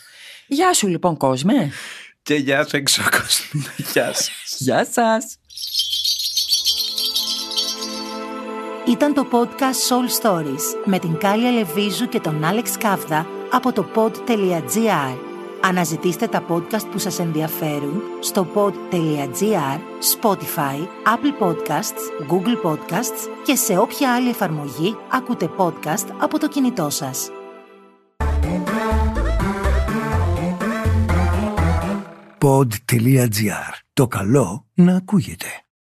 Γεια 0.56 0.72
σου 0.74 0.86
λοιπόν 0.88 1.16
κόσμε. 1.16 1.70
Και 2.22 2.34
γεια 2.34 2.64
σου 2.64 2.76
έξω 2.76 3.02
κόσμο. 3.02 3.62
Γεια 3.92 4.12
σας. 4.14 4.56
Γεια 4.58 4.84
σας. 4.84 5.38
Ήταν 8.88 9.14
το 9.14 9.26
podcast 9.32 9.88
Soul 9.88 10.22
Stories 10.22 10.60
με 10.84 10.98
την 10.98 11.18
Κάλια 11.18 11.50
Λεβίζου 11.50 12.08
και 12.08 12.20
τον 12.20 12.44
Άλεξ 12.44 12.76
Κάβδα 12.78 13.26
από 13.54 13.72
το 13.72 13.86
pod.gr. 13.94 15.16
Αναζητήστε 15.60 16.26
τα 16.26 16.44
podcast 16.48 16.90
που 16.90 16.98
σας 16.98 17.18
ενδιαφέρουν 17.18 18.02
στο 18.20 18.46
pod.gr, 18.54 19.78
Spotify, 20.20 20.78
Apple 21.06 21.42
Podcasts, 21.42 22.30
Google 22.30 22.70
Podcasts 22.70 23.28
και 23.44 23.54
σε 23.54 23.78
όποια 23.78 24.14
άλλη 24.14 24.28
εφαρμογή 24.28 24.96
ακούτε 25.12 25.50
podcast 25.56 26.06
από 26.20 26.38
το 26.38 26.48
κινητό 26.48 26.90
σας. 26.90 27.30
pod.gr. 32.38 33.72
Το 33.92 34.06
καλό 34.06 34.66
να 34.74 34.96
ακούγεται. 34.96 35.63